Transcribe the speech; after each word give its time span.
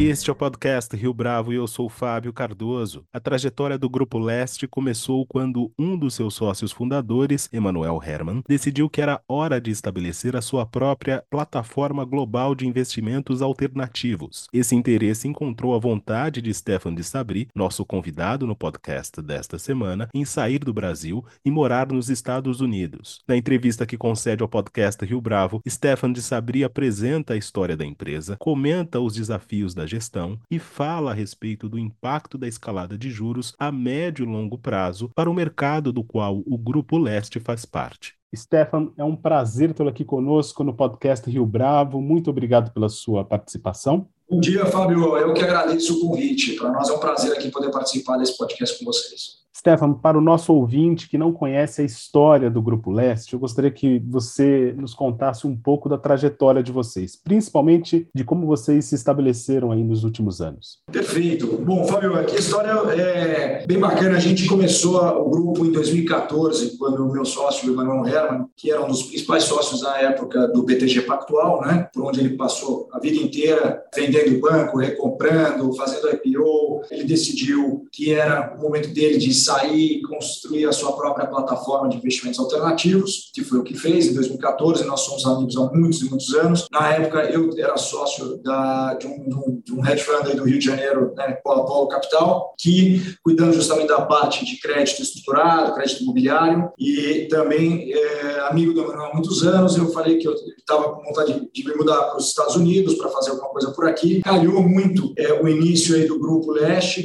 Este 0.00 0.30
é 0.30 0.32
o 0.32 0.34
podcast 0.36 0.96
Rio 0.96 1.12
Bravo 1.12 1.52
e 1.52 1.56
eu 1.56 1.66
sou 1.66 1.86
Fábio 1.86 2.32
Cardoso. 2.32 3.04
A 3.12 3.20
trajetória 3.20 3.76
do 3.76 3.86
Grupo 3.86 4.18
Leste 4.18 4.66
começou 4.66 5.26
quando 5.26 5.70
um 5.78 5.94
dos 5.94 6.14
seus 6.14 6.32
sócios 6.32 6.72
fundadores, 6.72 7.50
Emanuel 7.52 8.00
Herman, 8.02 8.42
decidiu 8.48 8.88
que 8.88 9.02
era 9.02 9.20
hora 9.28 9.60
de 9.60 9.70
estabelecer 9.70 10.34
a 10.34 10.40
sua 10.40 10.64
própria 10.64 11.22
plataforma 11.28 12.02
global 12.02 12.54
de 12.54 12.66
investimentos 12.66 13.42
alternativos. 13.42 14.48
Esse 14.54 14.74
interesse 14.74 15.28
encontrou 15.28 15.74
a 15.74 15.78
vontade 15.78 16.40
de 16.40 16.52
Stefan 16.54 16.94
de 16.94 17.04
Sabri, 17.04 17.48
nosso 17.54 17.84
convidado 17.84 18.46
no 18.46 18.56
podcast 18.56 19.20
desta 19.20 19.58
semana, 19.58 20.08
em 20.14 20.24
sair 20.24 20.60
do 20.60 20.72
Brasil 20.72 21.22
e 21.44 21.50
morar 21.50 21.92
nos 21.92 22.08
Estados 22.08 22.62
Unidos. 22.62 23.20
Na 23.28 23.36
entrevista 23.36 23.84
que 23.84 23.98
concede 23.98 24.42
ao 24.42 24.48
podcast 24.48 25.04
Rio 25.04 25.20
Bravo, 25.20 25.60
Stefan 25.68 26.10
de 26.10 26.22
Sabri 26.22 26.64
apresenta 26.64 27.34
a 27.34 27.36
história 27.36 27.76
da 27.76 27.84
empresa, 27.84 28.38
comenta 28.40 28.98
os 28.98 29.12
desafios 29.12 29.74
da 29.74 29.89
gestão 29.90 30.38
e 30.50 30.58
fala 30.58 31.10
a 31.10 31.14
respeito 31.14 31.68
do 31.68 31.78
impacto 31.78 32.38
da 32.38 32.48
escalada 32.48 32.96
de 32.96 33.10
juros 33.10 33.54
a 33.58 33.72
médio 33.72 34.24
e 34.24 34.28
longo 34.28 34.56
prazo 34.56 35.10
para 35.14 35.30
o 35.30 35.34
mercado 35.34 35.92
do 35.92 36.04
qual 36.04 36.42
o 36.46 36.56
Grupo 36.56 36.98
Leste 36.98 37.40
faz 37.40 37.64
parte. 37.64 38.14
Stefan, 38.34 38.92
é 38.96 39.02
um 39.02 39.16
prazer 39.16 39.74
tê-lo 39.74 39.88
aqui 39.88 40.04
conosco 40.04 40.62
no 40.62 40.72
podcast 40.72 41.28
Rio 41.28 41.44
Bravo. 41.44 42.00
Muito 42.00 42.30
obrigado 42.30 42.72
pela 42.72 42.88
sua 42.88 43.24
participação. 43.24 44.06
Bom 44.30 44.38
dia, 44.38 44.64
Fábio. 44.66 45.16
Eu 45.16 45.34
que 45.34 45.42
agradeço 45.42 45.98
o 45.98 46.00
convite. 46.08 46.54
Para 46.54 46.70
nós 46.70 46.88
é 46.88 46.92
um 46.92 47.00
prazer 47.00 47.32
aqui 47.32 47.50
poder 47.50 47.72
participar 47.72 48.16
desse 48.18 48.38
podcast 48.38 48.78
com 48.78 48.84
vocês. 48.84 49.40
Stefan, 49.56 49.92
para 49.92 50.16
o 50.16 50.20
nosso 50.20 50.52
ouvinte 50.54 51.08
que 51.08 51.18
não 51.18 51.32
conhece 51.32 51.82
a 51.82 51.84
história 51.84 52.50
do 52.50 52.62
Grupo 52.62 52.90
Leste, 52.90 53.34
eu 53.34 53.38
gostaria 53.38 53.70
que 53.70 53.98
você 53.98 54.74
nos 54.76 54.94
contasse 54.94 55.46
um 55.46 55.56
pouco 55.56 55.88
da 55.88 55.98
trajetória 55.98 56.62
de 56.62 56.72
vocês, 56.72 57.16
principalmente 57.16 58.08
de 58.14 58.24
como 58.24 58.46
vocês 58.46 58.86
se 58.86 58.94
estabeleceram 58.94 59.72
aí 59.72 59.82
nos 59.82 60.04
últimos 60.04 60.40
anos. 60.40 60.78
Perfeito. 60.90 61.46
Bom, 61.58 61.84
Fábio, 61.84 62.14
aqui 62.14 62.36
a 62.36 62.38
história 62.38 62.70
é 62.92 63.66
bem 63.66 63.78
bacana. 63.78 64.16
A 64.16 64.20
gente 64.20 64.46
começou 64.46 65.00
o 65.20 65.28
grupo 65.28 65.66
em 65.66 65.72
2014, 65.72 66.78
quando 66.78 67.06
o 67.06 67.12
meu 67.12 67.24
sócio, 67.24 67.68
o 67.68 67.72
Emanuel 67.72 68.06
Herman, 68.06 68.46
que 68.56 68.70
era 68.70 68.82
um 68.82 68.88
dos 68.88 69.02
principais 69.02 69.44
sócios 69.44 69.82
na 69.82 69.98
época 69.98 70.48
do 70.48 70.62
BTG 70.62 71.02
Pactual, 71.02 71.60
né, 71.62 71.88
por 71.92 72.04
onde 72.04 72.20
ele 72.20 72.36
passou 72.36 72.88
a 72.92 72.98
vida 72.98 73.16
inteira 73.16 73.82
vendendo 73.94 74.40
banco, 74.40 74.78
recomprando, 74.78 75.72
fazendo 75.74 76.08
IPO, 76.08 76.69
ele 76.90 77.04
decidiu 77.04 77.86
que 77.92 78.12
era 78.12 78.54
o 78.56 78.62
momento 78.62 78.88
dele 78.92 79.18
de 79.18 79.32
sair 79.34 79.98
e 79.98 80.02
construir 80.02 80.66
a 80.66 80.72
sua 80.72 80.92
própria 80.92 81.26
plataforma 81.26 81.88
de 81.88 81.96
investimentos 81.96 82.38
alternativos, 82.38 83.30
que 83.34 83.42
foi 83.42 83.58
o 83.58 83.62
que 83.62 83.76
fez 83.76 84.06
em 84.06 84.14
2014. 84.14 84.84
Nós 84.84 85.00
somos 85.00 85.26
amigos 85.26 85.56
há 85.56 85.70
muitos 85.72 86.00
e 86.02 86.08
muitos 86.08 86.34
anos. 86.34 86.66
Na 86.70 86.94
época, 86.94 87.22
eu 87.30 87.50
era 87.58 87.76
sócio 87.76 88.38
da, 88.42 88.94
de, 88.94 89.06
um, 89.06 89.60
de 89.64 89.72
um 89.72 89.86
hedge 89.86 90.02
fund 90.02 90.34
do 90.34 90.44
Rio 90.44 90.58
de 90.58 90.64
Janeiro, 90.64 91.12
né, 91.16 91.32
Polo, 91.42 91.64
Polo 91.64 91.88
Capital, 91.88 92.54
que 92.58 93.02
cuidando 93.22 93.52
justamente 93.52 93.88
da 93.88 94.02
parte 94.02 94.44
de 94.44 94.58
crédito 94.60 95.02
estruturado, 95.02 95.74
crédito 95.74 96.02
imobiliário, 96.02 96.70
e 96.78 97.26
também 97.28 97.92
é, 97.92 98.40
amigo 98.48 98.72
do 98.72 98.86
Manuel 98.86 99.10
há 99.10 99.14
muitos 99.14 99.42
anos. 99.46 99.76
Eu 99.76 99.90
falei 99.90 100.18
que 100.18 100.28
eu 100.28 100.34
estava 100.34 100.92
com 100.94 101.02
vontade 101.02 101.32
de, 101.32 101.50
de 101.52 101.68
me 101.68 101.74
mudar 101.74 102.02
para 102.02 102.18
os 102.18 102.28
Estados 102.28 102.56
Unidos 102.56 102.94
para 102.94 103.10
fazer 103.10 103.30
alguma 103.30 103.50
coisa 103.50 103.70
por 103.72 103.88
aqui. 103.88 104.20
Calhou 104.20 104.62
muito 104.62 105.12
é, 105.16 105.32
o 105.32 105.48
início 105.48 105.94
aí 105.94 106.06
do 106.06 106.18
Grupo 106.18 106.52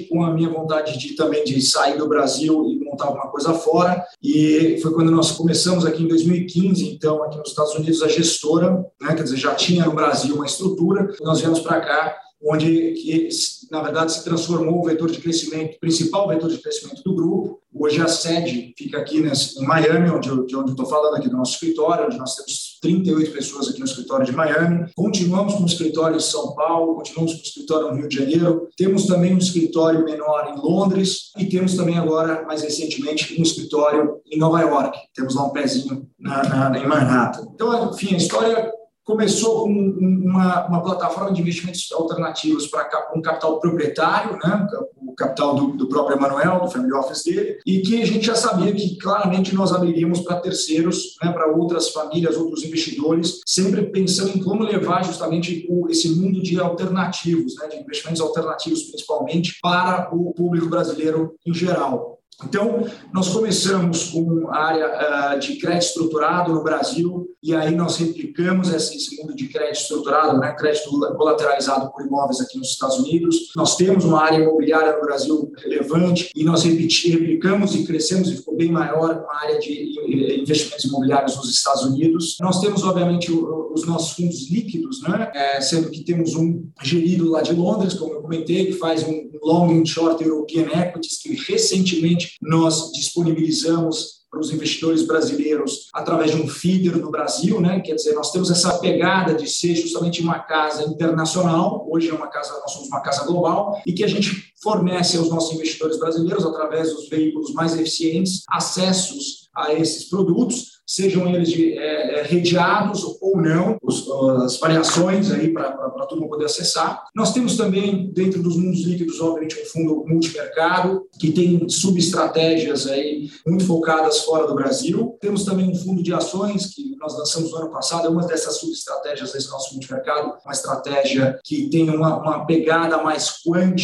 Com 0.09 0.23
a 0.23 0.33
minha 0.33 0.49
vontade 0.49 0.97
de 0.97 1.15
também 1.15 1.43
de 1.43 1.61
sair 1.61 1.97
do 1.97 2.07
Brasil 2.07 2.65
e 2.69 2.83
montar 2.83 3.05
alguma 3.05 3.27
coisa 3.27 3.53
fora. 3.53 4.05
E 4.21 4.79
foi 4.81 4.93
quando 4.93 5.11
nós 5.11 5.31
começamos 5.31 5.85
aqui 5.85 6.03
em 6.03 6.07
2015, 6.07 6.89
então, 6.89 7.23
aqui 7.23 7.37
nos 7.37 7.49
Estados 7.49 7.73
Unidos, 7.75 8.01
a 8.01 8.07
gestora, 8.07 8.85
né, 9.01 9.13
quer 9.13 9.23
dizer, 9.23 9.37
já 9.37 9.55
tinha 9.55 9.85
no 9.85 9.93
Brasil 9.93 10.35
uma 10.35 10.45
estrutura, 10.45 11.13
nós 11.21 11.39
viemos 11.41 11.59
para 11.59 11.81
cá 11.81 12.17
onde 12.43 12.93
que, 12.93 13.29
na 13.71 13.81
verdade 13.81 14.13
se 14.13 14.23
transformou 14.23 14.81
o 14.81 14.85
vetor 14.85 15.09
de 15.09 15.19
crescimento, 15.19 15.79
principal 15.79 16.27
vetor 16.27 16.49
de 16.49 16.59
crescimento 16.59 17.01
do 17.03 17.15
grupo. 17.15 17.59
Hoje 17.77 18.01
a 18.01 18.07
sede 18.07 18.73
fica 18.77 18.99
aqui 18.99 19.19
nesse, 19.19 19.61
em 19.61 19.65
Miami, 19.65 20.09
onde 20.09 20.29
eu, 20.29 20.45
estou 20.45 20.85
falando 20.85 21.15
aqui 21.17 21.27
do 21.27 21.35
nosso 21.35 21.55
escritório, 21.55 22.05
onde 22.05 22.17
nós 22.17 22.33
temos 22.33 22.79
38 22.81 23.31
pessoas 23.33 23.67
aqui 23.67 23.79
no 23.79 23.85
escritório 23.85 24.25
de 24.25 24.31
Miami. 24.31 24.89
Continuamos 24.95 25.55
com 25.55 25.63
o 25.63 25.65
escritório 25.65 26.15
em 26.15 26.21
São 26.21 26.55
Paulo, 26.55 26.95
continuamos 26.95 27.33
com 27.33 27.39
o 27.39 27.43
escritório 27.43 27.87
no 27.89 27.95
Rio 27.95 28.07
de 28.07 28.15
Janeiro. 28.15 28.69
Temos 28.77 29.05
também 29.05 29.35
um 29.35 29.39
escritório 29.39 30.05
menor 30.05 30.53
em 30.55 30.61
Londres 30.61 31.31
e 31.37 31.45
temos 31.45 31.75
também 31.75 31.97
agora, 31.97 32.45
mais 32.45 32.61
recentemente, 32.61 33.37
um 33.37 33.43
escritório 33.43 34.21
em 34.31 34.39
Nova 34.39 34.61
York. 34.61 34.97
Temos 35.13 35.35
lá 35.35 35.43
um 35.43 35.49
pezinho 35.49 36.07
na, 36.17 36.69
na, 36.69 36.79
em 36.79 36.87
Manhattan. 36.87 37.45
Então, 37.53 37.91
enfim, 37.91 38.13
a 38.13 38.17
história 38.17 38.71
começou 39.03 39.63
com 39.63 39.69
uma, 39.69 40.67
uma 40.67 40.81
plataforma 40.81 41.31
de 41.31 41.39
investimentos 41.39 41.91
alternativos 41.91 42.67
para 42.67 43.11
um 43.15 43.21
capital 43.21 43.59
proprietário, 43.59 44.37
né, 44.43 44.67
capital 45.15 45.55
do, 45.55 45.67
do, 45.77 45.87
próprio 45.87 46.17
Emanuel, 46.17 46.61
do 46.61 46.71
family 46.71 46.93
office 46.93 47.23
dele, 47.23 47.59
e 47.65 47.79
que 47.81 48.01
a 48.01 48.05
gente 48.05 48.25
já 48.25 48.35
sabia 48.35 48.73
que 48.73 48.97
claramente 48.97 49.53
nós 49.55 49.71
abriríamos 49.71 50.21
para 50.21 50.39
terceiros, 50.39 51.15
né, 51.23 51.31
para 51.31 51.47
outras 51.47 51.89
famílias, 51.89 52.37
outros 52.37 52.63
investidores, 52.63 53.41
sempre 53.45 53.83
pensando 53.83 54.37
em 54.37 54.43
como 54.43 54.63
levar 54.63 55.03
justamente 55.03 55.65
o, 55.69 55.89
esse 55.89 56.09
mundo 56.09 56.41
de 56.41 56.59
alternativos, 56.59 57.55
né, 57.57 57.67
de 57.67 57.77
investimentos 57.77 58.21
alternativos 58.21 58.83
principalmente, 58.83 59.57
para 59.61 60.09
o 60.13 60.33
público 60.33 60.67
brasileiro 60.67 61.35
em 61.45 61.53
geral. 61.53 62.14
Então, 62.43 62.85
nós 63.13 63.29
começamos 63.29 64.09
com 64.09 64.49
a 64.49 64.57
área 64.57 65.35
uh, 65.35 65.39
de 65.39 65.55
crédito 65.55 65.85
estruturado 65.85 66.53
no 66.53 66.63
Brasil, 66.63 67.27
e 67.41 67.55
aí 67.55 67.73
nós 67.73 67.97
replicamos 67.97 68.73
esse, 68.73 69.15
mundo 69.17 69.35
de 69.35 69.47
crédito 69.47 69.81
estruturado, 69.81 70.37
né, 70.39 70.51
crédito 70.53 70.89
colateralizado 71.15 71.91
por 71.91 72.05
imóveis 72.05 72.41
aqui 72.41 72.57
nos 72.57 72.69
Estados 72.69 72.97
Unidos. 72.97 73.51
Nós 73.55 73.77
temos 73.77 74.03
uma 74.03 74.21
área 74.21 74.37
imobiliária 74.37 74.93
no 74.93 75.01
Brasil 75.01 75.51
relevante, 75.57 76.29
e 76.35 76.43
nós 76.43 76.63
replicamos 76.63 77.73
e 77.75 77.85
crescemos, 77.85 78.29
e 78.29 78.37
ficou 78.37 78.57
bem 78.57 78.71
maior 78.71 79.23
uma 79.23 79.41
área 79.41 79.59
de 79.59 80.41
investimentos 80.41 80.85
imobiliários 80.85 81.37
nos 81.37 81.49
Estados 81.49 81.83
Unidos. 81.83 82.35
Nós 82.41 82.59
temos, 82.59 82.83
obviamente, 82.83 83.31
os 83.31 83.85
nossos 83.85 84.11
fundos 84.11 84.49
líquidos, 84.49 85.01
né, 85.03 85.31
é, 85.33 85.61
sendo 85.61 85.89
que 85.89 86.03
temos 86.03 86.35
um 86.35 86.67
gerido 86.81 87.29
lá 87.29 87.41
de 87.41 87.53
Londres, 87.53 87.93
como 87.93 88.13
eu 88.13 88.21
comentei, 88.21 88.65
que 88.65 88.73
faz 88.73 89.03
um 89.03 89.24
long 89.45 89.79
and 89.79 89.85
short 89.85 90.23
European 90.23 90.67
equities, 90.73 91.19
que 91.21 91.35
recentemente 91.35 92.35
nós 92.41 92.91
disponibilizamos 92.91 94.25
para 94.35 94.41
os 94.41 94.51
investidores 94.51 95.03
brasileiros 95.03 95.87
através 95.93 96.31
de 96.31 96.41
um 96.41 96.47
feeder 96.47 96.97
no 96.97 97.09
Brasil, 97.09 97.61
né? 97.61 97.79
Quer 97.79 97.95
dizer, 97.95 98.13
nós 98.15 98.31
temos 98.31 98.51
essa 98.51 98.77
pegada 98.79 99.33
de 99.33 99.47
ser 99.47 99.75
justamente 99.75 100.21
uma 100.21 100.39
casa 100.39 100.83
internacional, 100.83 101.87
hoje 101.89 102.09
é 102.09 102.13
uma 102.13 102.27
casa, 102.27 102.51
nós 102.59 102.71
somos 102.71 102.89
uma 102.89 102.99
casa 102.99 103.25
global, 103.25 103.81
e 103.87 103.93
que 103.93 104.03
a 104.03 104.07
gente 104.07 104.51
fornece 104.61 105.15
aos 105.15 105.29
nossos 105.29 105.53
investidores 105.53 105.97
brasileiros, 105.97 106.45
através 106.45 106.93
dos 106.93 107.07
veículos 107.07 107.53
mais 107.53 107.79
eficientes, 107.79 108.43
acessos 108.49 109.47
a 109.55 109.73
esses 109.73 110.09
produtos 110.09 110.74
sejam 110.85 111.27
eles 111.27 111.49
de, 111.49 111.77
é, 111.77 112.19
é, 112.19 112.23
redeados 112.23 113.03
ou 113.19 113.41
não, 113.41 113.77
os, 113.81 114.07
as 114.43 114.57
variações 114.59 115.31
aí 115.31 115.51
para 115.51 115.71
todo 116.07 116.21
mundo 116.21 116.29
poder 116.29 116.45
acessar. 116.45 117.03
Nós 117.15 117.33
temos 117.33 117.57
também, 117.57 118.11
dentro 118.13 118.41
dos 118.41 118.55
mundos 118.55 118.81
líquidos, 118.83 119.19
obviamente, 119.19 119.59
um 119.61 119.65
fundo 119.65 120.05
multimercado, 120.07 121.07
que 121.19 121.31
tem 121.31 121.67
subestratégias 121.67 122.87
aí 122.87 123.29
muito 123.45 123.65
focadas 123.65 124.19
fora 124.19 124.47
do 124.47 124.55
Brasil. 124.55 125.17
Temos 125.19 125.43
também 125.43 125.69
um 125.69 125.75
fundo 125.75 126.03
de 126.03 126.13
ações, 126.13 126.67
que 126.73 126.95
nós 126.97 127.17
lançamos 127.17 127.51
no 127.51 127.57
ano 127.57 127.71
passado, 127.71 128.07
é 128.07 128.09
uma 128.09 128.25
dessas 128.25 128.57
subestratégias 128.57 129.31
desse 129.33 129.49
nosso 129.49 129.73
multimercado, 129.73 130.33
uma 130.43 130.53
estratégia 130.53 131.39
que 131.43 131.69
tem 131.69 131.89
uma, 131.89 132.17
uma 132.17 132.45
pegada 132.45 133.01
mais 133.01 133.29
quant 133.43 133.75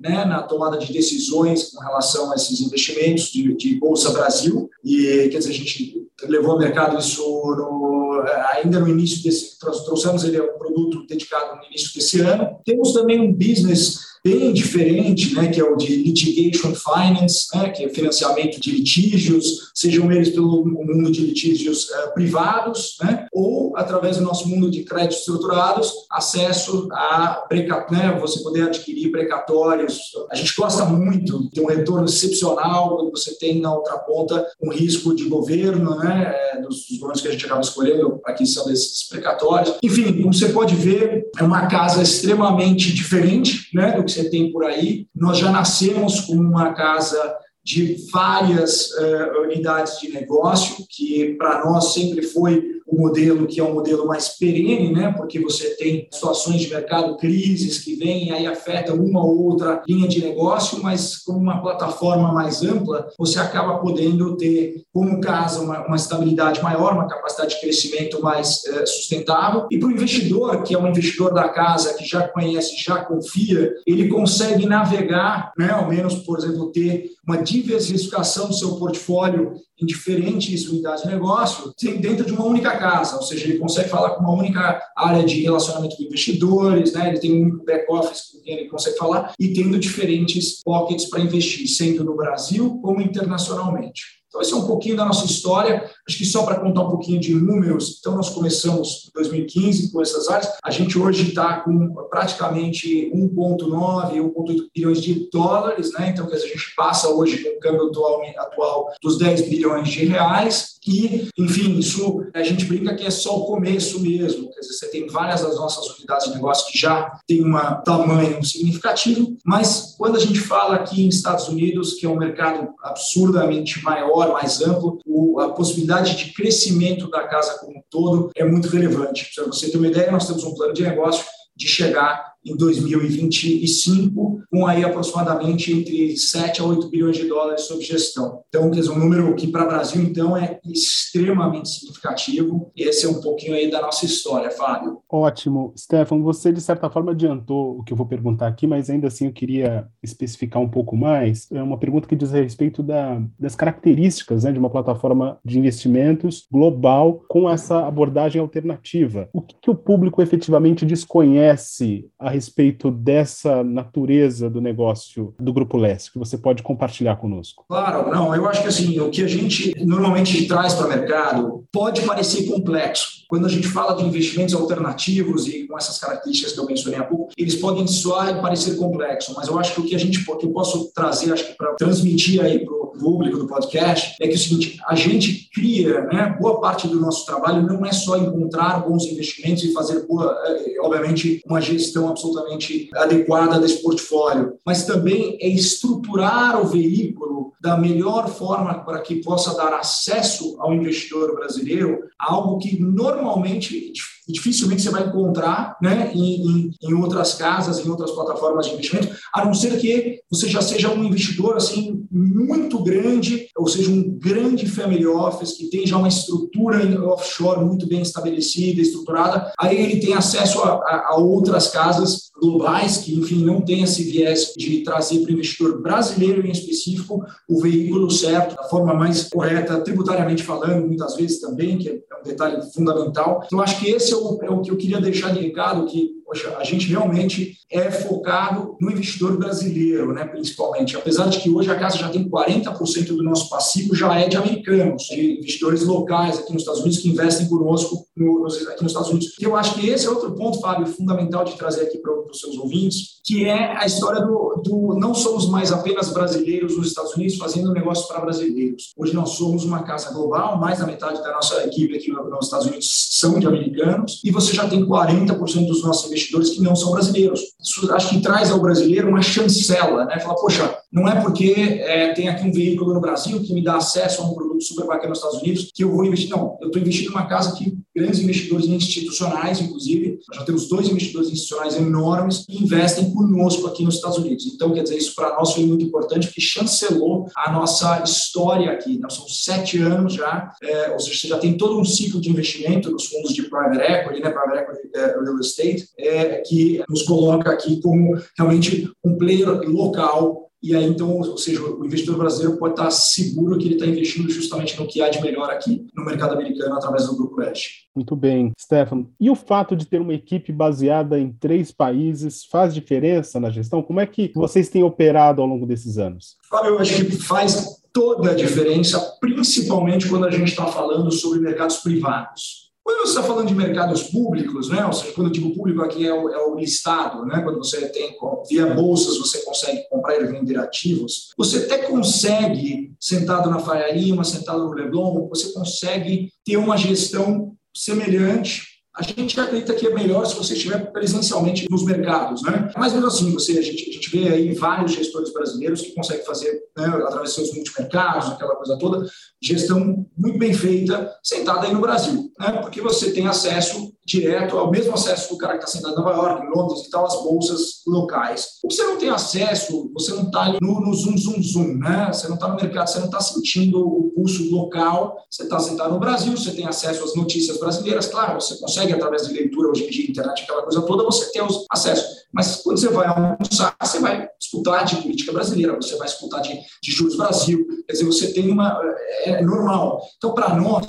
né, 0.00 0.24
na 0.24 0.42
tomada 0.42 0.78
de 0.78 0.90
decisões 0.92 1.70
com 1.70 1.80
relação 1.80 2.32
a 2.32 2.34
esses 2.34 2.60
investimentos 2.60 3.24
de, 3.30 3.54
de, 3.54 3.74
Bolsa 3.78 4.10
Brasil. 4.10 4.68
E, 4.82 5.28
quer 5.30 5.38
dizer, 5.38 5.50
a 5.50 5.54
gente 5.54 5.99
levou 6.28 6.52
ao 6.52 6.58
mercado 6.58 6.98
isso 6.98 7.22
no, 7.22 8.24
ainda 8.52 8.80
no 8.80 8.88
início 8.88 9.22
desse, 9.22 9.58
trouxemos 9.58 10.24
ele 10.24 10.38
a 10.38 10.44
um 10.44 10.58
produto 10.58 11.06
dedicado 11.06 11.56
no 11.56 11.64
início 11.64 11.92
desse 11.94 12.20
ano. 12.20 12.58
Temos 12.64 12.92
também 12.92 13.20
um 13.20 13.32
business 13.32 14.10
bem 14.24 14.52
diferente, 14.52 15.34
né, 15.34 15.48
que 15.48 15.60
é 15.60 15.64
o 15.64 15.76
de 15.76 15.96
litigation 15.96 16.74
finance, 16.74 17.46
né, 17.54 17.70
que 17.70 17.84
é 17.84 17.88
financiamento 17.88 18.60
de 18.60 18.70
litígios, 18.70 19.70
sejam 19.74 20.10
eles 20.12 20.30
pelo 20.30 20.64
mundo 20.64 21.10
de 21.10 21.22
litígios 21.22 21.88
uh, 21.88 22.14
privados, 22.14 22.96
né, 23.02 23.26
ou 23.32 23.76
através 23.76 24.18
do 24.18 24.24
nosso 24.24 24.48
mundo 24.48 24.70
de 24.70 24.82
créditos 24.82 25.18
estruturados, 25.18 25.92
acesso 26.10 26.88
a 26.92 27.46
né, 27.90 28.18
você 28.20 28.42
poder 28.42 28.62
adquirir 28.62 29.10
precatórios. 29.10 29.98
A 30.30 30.36
gente 30.36 30.54
gosta 30.54 30.84
muito 30.84 31.48
de 31.52 31.60
um 31.60 31.66
retorno 31.66 32.04
excepcional 32.04 32.96
quando 32.96 33.10
você 33.10 33.36
tem 33.38 33.60
na 33.60 33.74
outra 33.74 33.98
ponta 33.98 34.46
um 34.60 34.70
risco 34.70 35.14
de 35.14 35.24
governo, 35.24 35.96
né, 35.96 36.34
é, 36.52 36.60
dos, 36.60 36.86
governos 36.98 37.20
que 37.20 37.28
a 37.28 37.32
gente 37.32 37.46
acaba 37.46 37.60
escolhendo, 37.60 38.20
aqui 38.26 38.46
são 38.46 38.66
desses 38.66 39.08
precatórios. 39.08 39.76
Enfim, 39.82 40.20
como 40.20 40.34
você 40.34 40.50
pode 40.50 40.74
ver, 40.74 41.24
é 41.38 41.42
uma 41.42 41.66
casa 41.66 42.02
extremamente 42.02 42.92
diferente, 42.92 43.68
né, 43.72 43.92
do 43.92 44.04
que 44.04 44.09
você 44.12 44.28
tem 44.28 44.52
por 44.52 44.64
aí. 44.64 45.06
Nós 45.14 45.38
já 45.38 45.50
nascemos 45.50 46.20
com 46.20 46.34
uma 46.34 46.72
casa 46.72 47.36
de 47.62 47.96
várias 48.10 48.90
uh, 48.92 49.42
unidades 49.44 50.00
de 50.00 50.10
negócio, 50.10 50.84
que 50.88 51.34
para 51.34 51.64
nós 51.64 51.92
sempre 51.92 52.22
foi 52.22 52.80
o 52.90 52.98
modelo 52.98 53.46
que 53.46 53.60
é 53.60 53.64
um 53.64 53.74
modelo 53.74 54.06
mais 54.06 54.30
perene, 54.30 54.92
né? 54.92 55.14
Porque 55.16 55.38
você 55.38 55.76
tem 55.76 56.08
situações 56.10 56.60
de 56.60 56.70
mercado, 56.70 57.16
crises 57.16 57.78
que 57.78 57.94
vêm 57.94 58.28
e 58.28 58.32
aí 58.32 58.46
afetam 58.46 58.96
uma 58.96 59.24
ou 59.24 59.44
outra 59.44 59.82
linha 59.86 60.08
de 60.08 60.20
negócio, 60.20 60.82
mas 60.82 61.18
com 61.18 61.32
uma 61.32 61.62
plataforma 61.62 62.32
mais 62.32 62.62
ampla, 62.62 63.08
você 63.16 63.38
acaba 63.38 63.78
podendo 63.78 64.36
ter, 64.36 64.82
como 64.92 65.20
casa, 65.20 65.60
uma, 65.60 65.86
uma 65.86 65.96
estabilidade 65.96 66.62
maior, 66.62 66.94
uma 66.94 67.08
capacidade 67.08 67.54
de 67.54 67.60
crescimento 67.60 68.20
mais 68.20 68.64
é, 68.66 68.86
sustentável. 68.86 69.66
E 69.70 69.78
para 69.78 69.88
o 69.88 69.92
investidor, 69.92 70.62
que 70.62 70.74
é 70.74 70.78
um 70.78 70.88
investidor 70.88 71.32
da 71.32 71.48
casa, 71.48 71.94
que 71.94 72.04
já 72.04 72.26
conhece, 72.28 72.82
já 72.82 73.04
confia, 73.04 73.72
ele 73.86 74.08
consegue 74.08 74.66
navegar, 74.66 75.52
né? 75.56 75.70
Ao 75.70 75.88
menos, 75.88 76.14
por 76.16 76.38
exemplo, 76.38 76.72
ter 76.72 77.10
uma 77.26 77.38
diversificação 77.38 78.48
do 78.48 78.54
seu 78.54 78.76
portfólio 78.76 79.54
em 79.80 79.86
diferentes 79.86 80.68
unidades 80.68 81.04
de 81.04 81.08
negócio 81.08 81.72
dentro 82.00 82.26
de 82.26 82.32
uma 82.32 82.44
única 82.44 82.76
casa, 82.76 83.16
ou 83.16 83.22
seja, 83.22 83.44
ele 83.44 83.58
consegue 83.58 83.88
falar 83.88 84.10
com 84.10 84.22
uma 84.22 84.34
única 84.34 84.82
área 84.94 85.24
de 85.24 85.40
relacionamento 85.40 85.96
com 85.96 86.02
investidores, 86.02 86.92
né? 86.92 87.08
ele 87.08 87.18
tem 87.18 87.32
um 87.32 87.42
único 87.44 87.64
back-office 87.64 88.32
com 88.32 88.42
quem 88.42 88.58
ele 88.58 88.68
consegue 88.68 88.98
falar 88.98 89.32
e 89.38 89.52
tendo 89.54 89.78
diferentes 89.78 90.60
pockets 90.62 91.06
para 91.06 91.20
investir, 91.20 91.66
sendo 91.68 92.04
no 92.04 92.14
Brasil 92.14 92.78
como 92.82 93.00
internacionalmente. 93.00 94.19
Então, 94.30 94.40
esse 94.40 94.52
é 94.52 94.56
um 94.56 94.66
pouquinho 94.66 94.96
da 94.96 95.04
nossa 95.04 95.26
história. 95.26 95.90
Acho 96.08 96.16
que 96.16 96.24
só 96.24 96.44
para 96.44 96.60
contar 96.60 96.82
um 96.82 96.88
pouquinho 96.88 97.20
de 97.20 97.34
números, 97.34 97.98
então 97.98 98.14
nós 98.14 98.30
começamos 98.30 99.08
em 99.08 99.12
2015 99.12 99.90
com 99.90 100.00
essas 100.00 100.28
áreas. 100.28 100.52
A 100.62 100.70
gente 100.70 100.96
hoje 100.96 101.28
está 101.28 101.60
com 101.60 101.92
praticamente 102.08 103.10
1,9, 103.12 104.22
1,8 104.22 104.68
bilhões 104.72 105.02
de 105.02 105.28
dólares, 105.32 105.92
né? 105.92 106.10
Então, 106.10 106.28
quer 106.28 106.36
dizer, 106.36 106.46
a 106.46 106.50
gente 106.50 106.74
passa 106.76 107.08
hoje 107.08 107.42
com 107.42 107.50
o 107.50 107.60
câmbio 107.60 107.88
atual, 107.88 108.22
atual 108.38 108.92
dos 109.02 109.18
10 109.18 109.48
bilhões 109.48 109.88
de 109.88 110.04
reais. 110.06 110.78
E, 110.86 111.28
enfim, 111.36 111.78
isso 111.78 112.24
a 112.32 112.42
gente 112.42 112.64
brinca 112.64 112.94
que 112.94 113.04
é 113.04 113.10
só 113.10 113.36
o 113.36 113.46
começo 113.46 114.00
mesmo. 114.00 114.48
Quer 114.50 114.60
dizer, 114.60 114.72
você 114.74 114.88
tem 114.88 115.06
várias 115.08 115.42
das 115.42 115.56
nossas 115.56 115.86
unidades 115.98 116.28
de 116.28 116.34
negócio 116.34 116.70
que 116.70 116.78
já 116.78 117.18
têm 117.26 117.44
um 117.44 117.52
tamanho 117.84 118.42
significativo, 118.44 119.36
mas 119.44 119.94
quando 119.98 120.16
a 120.16 120.20
gente 120.20 120.38
fala 120.38 120.76
aqui 120.76 121.04
em 121.04 121.08
Estados 121.08 121.48
Unidos, 121.48 121.94
que 121.94 122.06
é 122.06 122.08
um 122.08 122.16
mercado 122.16 122.68
absurdamente 122.82 123.82
maior, 123.84 124.19
mais 124.28 124.60
amplo, 124.60 124.98
a 125.40 125.48
possibilidade 125.50 126.16
de 126.16 126.32
crescimento 126.32 127.10
da 127.10 127.26
casa 127.26 127.58
como 127.58 127.78
um 127.78 127.82
todo 127.90 128.30
é 128.36 128.44
muito 128.44 128.68
relevante. 128.68 129.30
Para 129.34 129.46
você 129.46 129.70
ter 129.70 129.78
uma 129.78 129.86
ideia, 129.86 130.10
nós 130.10 130.26
temos 130.26 130.44
um 130.44 130.54
plano 130.54 130.72
de 130.72 130.82
negócio 130.82 131.24
de 131.56 131.66
chegar 131.66 132.29
em 132.44 132.56
2025, 132.56 134.42
com 134.50 134.66
aí 134.66 134.84
aproximadamente 134.84 135.72
entre 135.72 136.16
7 136.16 136.60
a 136.60 136.64
8 136.64 136.88
bilhões 136.88 137.16
de 137.16 137.28
dólares 137.28 137.62
sob 137.62 137.82
gestão. 137.82 138.42
Então, 138.48 138.70
quer 138.70 138.80
dizer, 138.80 138.90
um 138.90 138.98
número 138.98 139.34
que 139.34 139.46
para 139.46 139.64
o 139.64 139.68
Brasil, 139.68 140.02
então, 140.02 140.36
é 140.36 140.58
extremamente 140.64 141.68
significativo. 141.68 142.70
Esse 142.76 143.06
é 143.06 143.08
um 143.08 143.20
pouquinho 143.20 143.54
aí 143.54 143.70
da 143.70 143.80
nossa 143.82 144.04
história, 144.04 144.50
Fábio. 144.50 145.00
Ótimo. 145.08 145.72
Stefan, 145.78 146.22
você 146.22 146.52
de 146.52 146.60
certa 146.60 146.88
forma 146.88 147.12
adiantou 147.12 147.78
o 147.78 147.84
que 147.84 147.92
eu 147.92 147.96
vou 147.96 148.06
perguntar 148.06 148.48
aqui, 148.48 148.66
mas 148.66 148.88
ainda 148.88 149.08
assim 149.08 149.26
eu 149.26 149.32
queria 149.32 149.86
especificar 150.02 150.62
um 150.62 150.68
pouco 150.68 150.96
mais. 150.96 151.50
É 151.52 151.62
uma 151.62 151.78
pergunta 151.78 152.08
que 152.08 152.16
diz 152.16 152.32
a 152.32 152.38
respeito 152.38 152.82
da, 152.82 153.22
das 153.38 153.54
características 153.54 154.44
né, 154.44 154.52
de 154.52 154.58
uma 154.58 154.70
plataforma 154.70 155.38
de 155.44 155.58
investimentos 155.58 156.46
global 156.50 157.22
com 157.28 157.48
essa 157.50 157.86
abordagem 157.86 158.40
alternativa. 158.40 159.28
O 159.32 159.42
que, 159.42 159.56
que 159.60 159.70
o 159.70 159.74
público 159.74 160.22
efetivamente 160.22 160.86
desconhece 160.86 162.08
a 162.18 162.29
a 162.30 162.32
respeito 162.32 162.90
dessa 162.90 163.62
natureza 163.64 164.48
do 164.48 164.60
negócio 164.60 165.34
do 165.38 165.52
Grupo 165.52 165.76
Leste, 165.76 166.12
que 166.12 166.18
você 166.18 166.38
pode 166.38 166.62
compartilhar 166.62 167.16
conosco? 167.16 167.64
Claro, 167.68 168.08
não, 168.10 168.34
eu 168.34 168.48
acho 168.48 168.62
que 168.62 168.68
assim, 168.68 168.98
o 169.00 169.10
que 169.10 169.22
a 169.22 169.28
gente 169.28 169.74
normalmente 169.84 170.46
traz 170.46 170.74
para 170.74 170.86
o 170.86 170.88
mercado 170.88 171.64
pode 171.72 172.02
parecer 172.02 172.46
complexo. 172.46 173.20
Quando 173.28 173.46
a 173.46 173.48
gente 173.48 173.66
fala 173.66 173.94
de 173.96 174.04
investimentos 174.04 174.54
alternativos 174.54 175.46
e 175.46 175.66
com 175.66 175.76
essas 175.76 175.98
características 175.98 176.52
que 176.52 176.60
eu 176.60 176.66
mencionei 176.66 176.98
há 176.98 177.04
pouco, 177.04 177.32
eles 177.36 177.56
podem 177.56 177.86
soar 177.86 178.36
e 178.36 178.40
parecer 178.40 178.76
complexo, 178.76 179.34
mas 179.36 179.48
eu 179.48 179.58
acho 179.58 179.74
que 179.74 179.80
o 179.80 179.84
que 179.84 179.94
a 179.94 179.98
gente 179.98 180.24
que 180.24 180.46
eu 180.46 180.52
posso 180.52 180.92
trazer, 180.94 181.32
acho 181.32 181.46
que 181.46 181.54
para 181.54 181.74
transmitir 181.74 182.42
aí 182.42 182.64
para 182.64 182.79
público 183.00 183.38
do 183.38 183.46
podcast, 183.46 184.14
é 184.20 184.26
que 184.26 184.34
é 184.34 184.36
o 184.36 184.38
seguinte, 184.38 184.80
a 184.86 184.94
gente 184.94 185.48
cria, 185.52 186.02
né, 186.02 186.36
boa 186.40 186.60
parte 186.60 186.86
do 186.86 187.00
nosso 187.00 187.26
trabalho 187.26 187.66
não 187.66 187.84
é 187.84 187.92
só 187.92 188.16
encontrar 188.16 188.86
bons 188.86 189.04
investimentos 189.04 189.64
e 189.64 189.72
fazer, 189.72 190.06
boa, 190.06 190.36
eh, 190.46 190.76
obviamente, 190.80 191.42
uma 191.46 191.60
gestão 191.60 192.08
absolutamente 192.08 192.90
adequada 192.94 193.58
desse 193.58 193.82
portfólio, 193.82 194.54
mas 194.64 194.84
também 194.84 195.38
é 195.40 195.48
estruturar 195.48 196.60
o 196.60 196.66
veículo 196.66 197.52
da 197.60 197.76
melhor 197.76 198.28
forma 198.28 198.82
para 198.84 199.00
que 199.00 199.16
possa 199.16 199.54
dar 199.54 199.74
acesso 199.74 200.56
ao 200.58 200.72
investidor 200.72 201.34
brasileiro 201.34 202.00
algo 202.18 202.58
que 202.58 202.80
normalmente 202.80 203.92
dificilmente 204.32 204.82
você 204.82 204.90
vai 204.90 205.06
encontrar 205.06 205.76
né, 205.82 206.10
em, 206.14 206.46
em, 206.46 206.70
em, 206.82 206.94
outras 206.94 207.34
casas, 207.34 207.84
em 207.84 207.88
outras 207.88 208.10
plataformas 208.10 208.66
de 208.66 208.72
investimento, 208.72 209.14
a 209.32 209.44
não 209.44 209.54
ser 209.54 209.78
que 209.78 210.20
você 210.30 210.48
já 210.48 210.60
seja 210.60 210.90
um 210.90 211.04
investidor 211.04 211.56
assim 211.56 212.04
muito 212.10 212.82
grande, 212.82 213.46
ou 213.56 213.68
seja, 213.68 213.90
um 213.90 214.18
grande 214.18 214.66
family 214.66 215.06
office 215.06 215.56
que 215.56 215.70
tem 215.70 215.86
já 215.86 215.96
uma 215.96 216.08
estrutura 216.08 216.80
offshore 217.06 217.64
muito 217.64 217.86
bem 217.86 218.02
estabelecida, 218.02 218.80
estruturada, 218.80 219.52
aí 219.58 219.76
ele 219.76 220.00
tem 220.00 220.14
acesso 220.14 220.60
a, 220.62 220.72
a, 220.72 221.08
a 221.10 221.16
outras 221.16 221.68
casas 221.68 222.30
globais 222.40 222.98
que, 222.98 223.14
enfim, 223.14 223.44
não 223.44 223.60
tem 223.60 223.82
esse 223.82 224.02
viés 224.02 224.52
de 224.56 224.82
trazer 224.82 225.20
para 225.20 225.30
o 225.30 225.32
investidor 225.34 225.80
brasileiro 225.80 226.46
em 226.46 226.50
específico 226.50 227.24
o 227.48 227.60
veículo 227.60 228.10
certo, 228.10 228.56
da 228.56 228.64
forma 228.64 228.94
mais 228.94 229.24
correta, 229.24 229.80
tributariamente 229.80 230.42
falando, 230.42 230.86
muitas 230.86 231.14
vezes 231.16 231.40
também, 231.40 231.78
que 231.78 231.88
é 231.88 231.98
detalhe 232.24 232.62
fundamental. 232.72 233.42
Então, 233.46 233.60
acho 233.60 233.80
que 233.80 233.90
esse 233.90 234.12
é 234.12 234.16
o, 234.16 234.38
é 234.42 234.50
o 234.50 234.60
que 234.60 234.70
eu 234.70 234.76
queria 234.76 235.00
deixar 235.00 235.32
de 235.32 235.40
recado, 235.40 235.86
que 235.86 236.19
poxa, 236.30 236.56
a 236.56 236.62
gente 236.62 236.86
realmente 236.86 237.58
é 237.68 237.90
focado 237.90 238.76
no 238.80 238.90
investidor 238.90 239.36
brasileiro, 239.36 240.12
né, 240.12 240.24
principalmente. 240.24 240.96
Apesar 240.96 241.28
de 241.28 241.40
que 241.40 241.50
hoje 241.50 241.70
a 241.70 241.78
casa 241.78 241.98
já 241.98 242.08
tem 242.08 242.28
40% 242.28 243.08
do 243.08 243.22
nosso 243.22 243.48
passivo 243.48 243.96
já 243.96 244.16
é 244.16 244.28
de 244.28 244.36
americanos, 244.36 245.04
de 245.04 245.38
investidores 245.38 245.84
locais 245.84 246.38
aqui 246.38 246.52
nos 246.52 246.62
Estados 246.62 246.80
Unidos 246.82 246.98
que 246.98 247.08
investem 247.08 247.48
conosco 247.48 248.06
no, 248.16 248.46
aqui 248.46 248.82
nos 248.82 248.92
Estados 248.92 249.10
Unidos. 249.10 249.34
E 249.40 249.44
eu 249.44 249.56
acho 249.56 249.74
que 249.74 249.88
esse 249.88 250.06
é 250.06 250.10
outro 250.10 250.32
ponto, 250.34 250.60
Fábio, 250.60 250.86
fundamental 250.86 251.44
de 251.44 251.56
trazer 251.56 251.82
aqui 251.82 251.98
para 251.98 252.12
os 252.12 252.38
seus 252.38 252.56
ouvintes, 252.56 253.20
que 253.24 253.44
é 253.44 253.76
a 253.76 253.84
história 253.84 254.20
do, 254.20 254.62
do 254.64 254.98
não 254.98 255.14
somos 255.14 255.48
mais 255.48 255.72
apenas 255.72 256.12
brasileiros 256.12 256.76
nos 256.76 256.88
Estados 256.88 257.14
Unidos 257.14 257.36
fazendo 257.36 257.72
negócios 257.72 258.06
para 258.06 258.20
brasileiros. 258.20 258.92
Hoje 258.96 259.14
nós 259.14 259.30
somos 259.30 259.64
uma 259.64 259.82
casa 259.82 260.12
global, 260.12 260.58
mais 260.58 260.78
da 260.78 260.86
metade 260.86 261.20
da 261.22 261.32
nossa 261.32 261.64
equipe 261.64 261.96
aqui 261.96 262.10
nos 262.12 262.46
Estados 262.46 262.66
Unidos 262.66 263.08
são 263.10 263.38
de 263.38 263.46
americanos, 263.46 264.20
e 264.24 264.30
você 264.30 264.54
já 264.54 264.68
tem 264.68 264.84
40% 264.84 265.66
dos 265.66 265.82
nossos 265.82 266.06
investidores 266.06 266.19
investidores 266.20 266.50
que 266.50 266.62
não 266.62 266.76
são 266.76 266.92
brasileiros. 266.92 267.40
Isso 267.60 267.92
acho 267.92 268.10
que 268.10 268.20
traz 268.20 268.50
ao 268.50 268.60
brasileiro 268.60 269.08
uma 269.08 269.22
chancela, 269.22 270.04
né? 270.04 270.20
Fala, 270.20 270.36
poxa, 270.36 270.78
não 270.92 271.08
é 271.08 271.20
porque 271.20 271.52
é, 271.52 272.12
tem 272.12 272.28
aqui 272.28 272.46
um 272.46 272.52
veículo 272.52 272.94
no 272.94 273.00
Brasil 273.00 273.40
que 273.40 273.54
me 273.54 273.62
dá 273.62 273.76
acesso 273.76 274.22
a 274.22 274.24
um 274.26 274.34
produto 274.34 274.62
super 274.62 274.86
bacana 274.86 275.10
nos 275.10 275.18
Estados 275.18 275.40
Unidos 275.40 275.70
que 275.74 275.84
eu 275.84 275.90
vou 275.90 276.04
investir. 276.04 276.30
Não, 276.30 276.58
eu 276.60 276.66
estou 276.66 276.80
investindo 276.80 277.10
numa 277.10 277.26
casa 277.26 277.56
que 277.56 277.78
grandes 277.94 278.20
investidores 278.20 278.66
institucionais, 278.66 279.60
inclusive, 279.60 280.18
já 280.34 280.44
temos 280.44 280.68
dois 280.68 280.88
investidores 280.88 281.28
institucionais 281.28 281.76
enormes 281.76 282.44
que 282.46 282.62
investem 282.62 283.12
conosco 283.12 283.66
aqui 283.66 283.84
nos 283.84 283.96
Estados 283.96 284.18
Unidos. 284.18 284.46
Então, 284.46 284.72
quer 284.72 284.82
dizer, 284.82 284.96
isso 284.96 285.14
para 285.14 285.34
nós 285.36 285.52
foi 285.52 285.64
muito 285.64 285.84
importante, 285.84 286.26
porque 286.26 286.40
chancelou 286.40 287.26
a 287.36 287.52
nossa 287.52 288.02
história 288.04 288.70
aqui. 288.70 288.98
Nós 288.98 289.14
somos 289.14 289.44
sete 289.44 289.78
anos 289.78 290.14
já, 290.14 290.52
é, 290.62 290.90
ou 290.90 291.00
seja, 291.00 291.20
você 291.20 291.28
já 291.28 291.38
tem 291.38 291.56
todo 291.56 291.78
um 291.78 291.84
ciclo 291.84 292.20
de 292.20 292.30
investimento 292.30 292.90
nos 292.90 293.06
fundos 293.06 293.32
de 293.32 293.42
private 293.42 293.80
equity, 293.80 294.22
né, 294.22 294.30
private 294.30 294.58
equity 294.58 294.90
é, 294.94 295.06
real 295.06 295.40
estate, 295.40 295.88
é, 295.98 296.09
que 296.46 296.82
nos 296.88 297.02
coloca 297.02 297.50
aqui 297.50 297.80
como 297.80 298.18
realmente 298.36 298.90
um 299.04 299.16
player 299.16 299.48
local 299.68 300.50
e 300.62 300.76
aí, 300.76 300.84
então, 300.84 301.16
ou 301.16 301.38
seja, 301.38 301.62
o 301.62 301.86
investidor 301.86 302.18
brasileiro 302.18 302.58
pode 302.58 302.74
estar 302.74 302.90
seguro 302.90 303.56
que 303.56 303.64
ele 303.64 303.74
está 303.74 303.86
investindo 303.86 304.30
justamente 304.30 304.78
no 304.78 304.86
que 304.86 305.00
há 305.00 305.08
de 305.08 305.20
melhor 305.22 305.48
aqui 305.48 305.86
no 305.94 306.04
mercado 306.04 306.34
americano 306.34 306.74
através 306.74 307.06
do 307.06 307.16
Grupo 307.16 307.40
Edge. 307.42 307.86
Muito 307.96 308.14
bem, 308.14 308.52
Stefano. 308.60 309.10
E 309.18 309.30
o 309.30 309.34
fato 309.34 309.74
de 309.74 309.86
ter 309.86 310.02
uma 310.02 310.12
equipe 310.12 310.52
baseada 310.52 311.18
em 311.18 311.32
três 311.32 311.72
países 311.72 312.44
faz 312.44 312.74
diferença 312.74 313.40
na 313.40 313.48
gestão? 313.48 313.82
Como 313.82 314.00
é 314.00 314.06
que 314.06 314.32
vocês 314.34 314.68
têm 314.68 314.82
operado 314.82 315.40
ao 315.40 315.48
longo 315.48 315.66
desses 315.66 315.96
anos? 315.96 316.36
Fábio, 316.50 316.72
eu 316.72 316.78
acho 316.78 317.06
que 317.06 317.16
faz 317.16 317.80
toda 317.90 318.32
a 318.32 318.34
diferença, 318.34 319.16
principalmente 319.18 320.08
quando 320.10 320.26
a 320.26 320.30
gente 320.30 320.50
está 320.50 320.66
falando 320.66 321.10
sobre 321.10 321.40
mercados 321.40 321.78
privados. 321.78 322.69
Quando 322.90 323.06
você 323.06 323.10
está 323.10 323.22
falando 323.22 323.46
de 323.46 323.54
mercados 323.54 324.02
públicos, 324.02 324.68
né, 324.68 324.84
ou 324.84 324.92
seja, 324.92 325.12
quando 325.12 325.28
eu 325.28 325.32
digo 325.32 325.54
público 325.54 325.80
aqui 325.80 326.04
é 326.04 326.12
o, 326.12 326.28
é 326.28 326.38
o 326.44 326.56
listado, 326.56 327.24
né, 327.24 327.40
quando 327.40 327.58
você 327.58 327.88
tem 327.88 328.16
via 328.48 328.66
bolsas 328.74 329.16
você 329.16 329.42
consegue 329.44 329.88
comprar 329.88 330.20
e 330.20 330.26
vender 330.26 330.58
ativos, 330.58 331.30
você 331.38 331.58
até 331.58 331.78
consegue, 331.78 332.92
sentado 332.98 333.48
na 333.48 333.60
Faria 333.60 333.94
Lima, 333.94 334.24
sentado 334.24 334.64
no 334.64 334.72
Leblon, 334.72 335.28
você 335.28 335.52
consegue 335.52 336.32
ter 336.44 336.56
uma 336.56 336.76
gestão 336.76 337.52
semelhante 337.72 338.69
a 339.00 339.02
gente 339.02 339.40
acredita 339.40 339.74
que 339.74 339.86
é 339.86 339.94
melhor 339.94 340.26
se 340.26 340.36
você 340.36 340.52
estiver 340.52 340.92
presencialmente 340.92 341.66
nos 341.70 341.84
mercados, 341.84 342.42
né? 342.42 342.70
Mas 342.76 342.92
mesmo 342.92 343.08
assim, 343.08 343.32
você, 343.32 343.58
a, 343.58 343.62
gente, 343.62 343.88
a 343.88 343.92
gente 343.92 344.10
vê 344.10 344.28
aí 344.28 344.54
vários 344.54 344.92
gestores 344.92 345.32
brasileiros 345.32 345.80
que 345.80 345.94
conseguem 345.94 346.24
fazer, 346.24 346.62
né, 346.76 346.86
através 346.86 347.30
de 347.30 347.34
seus 347.36 347.54
multimercados, 347.54 348.28
aquela 348.28 348.54
coisa 348.56 348.78
toda, 348.78 349.06
gestão 349.42 350.06
muito 350.16 350.38
bem 350.38 350.52
feita, 350.52 351.10
sentada 351.22 351.66
aí 351.66 351.72
no 351.72 351.80
Brasil, 351.80 352.30
né? 352.38 352.52
Porque 352.60 352.80
você 352.80 353.10
tem 353.10 353.26
acesso 353.26 353.92
direto 354.10 354.58
ao 354.58 354.70
mesmo 354.70 354.94
acesso 354.94 355.28
do 355.30 355.38
cara 355.38 355.56
que 355.56 355.64
está 355.64 355.78
sentado 355.78 355.92
em 355.92 356.04
Nova 356.04 356.16
York, 356.16 356.44
em 356.44 356.50
Londres 356.50 356.86
e 356.86 356.90
tal, 356.90 357.06
as 357.06 357.14
bolsas 357.22 357.82
locais. 357.86 358.58
O 358.64 358.68
que 358.68 358.74
você 358.74 358.82
não 358.82 358.96
tem 358.98 359.08
acesso, 359.08 359.90
você 359.94 360.12
não 360.12 360.24
está 360.24 360.52
no, 360.60 360.80
no 360.80 360.92
zoom, 360.92 361.16
zoom, 361.16 361.40
zoom, 361.40 361.78
né? 361.78 362.10
Você 362.12 362.26
não 362.26 362.34
está 362.34 362.48
no 362.48 362.56
mercado, 362.56 362.88
você 362.88 362.98
não 362.98 363.06
está 363.06 363.20
sentindo 363.20 363.78
o 363.78 364.10
pulso 364.10 364.50
local, 364.50 365.16
você 365.30 365.44
está 365.44 365.60
sentado 365.60 365.92
no 365.92 366.00
Brasil, 366.00 366.36
você 366.36 366.50
tem 366.50 366.66
acesso 366.66 367.04
às 367.04 367.14
notícias 367.14 367.58
brasileiras, 367.58 368.08
claro, 368.08 368.40
você 368.40 368.56
consegue 368.58 368.92
através 368.92 369.28
de 369.28 369.32
leitura 369.32 369.70
hoje 369.70 369.84
em 369.84 369.90
dia, 369.90 370.10
internet, 370.10 370.42
aquela 370.42 370.62
coisa 370.62 370.82
toda, 370.82 371.04
você 371.04 371.30
tem 371.30 371.42
os 371.42 371.64
acesso. 371.70 372.20
Mas 372.32 372.56
quando 372.56 372.78
você 372.78 372.88
vai 372.88 373.06
almoçar, 373.06 373.76
você 373.80 373.98
vai 374.00 374.28
escutar 374.40 374.84
de 374.84 374.96
política 374.96 375.32
brasileira, 375.32 375.76
você 375.76 375.96
vai 375.96 376.06
escutar 376.06 376.40
de, 376.40 376.58
de 376.82 376.92
juros 376.92 377.16
Brasil, 377.16 377.66
quer 377.86 377.92
dizer, 377.92 378.04
você 378.04 378.32
tem 378.32 378.50
uma. 378.50 378.80
É, 379.24 379.30
é 379.30 379.42
normal. 379.42 380.00
Então, 380.16 380.32
para 380.32 380.54
nós, 380.54 380.86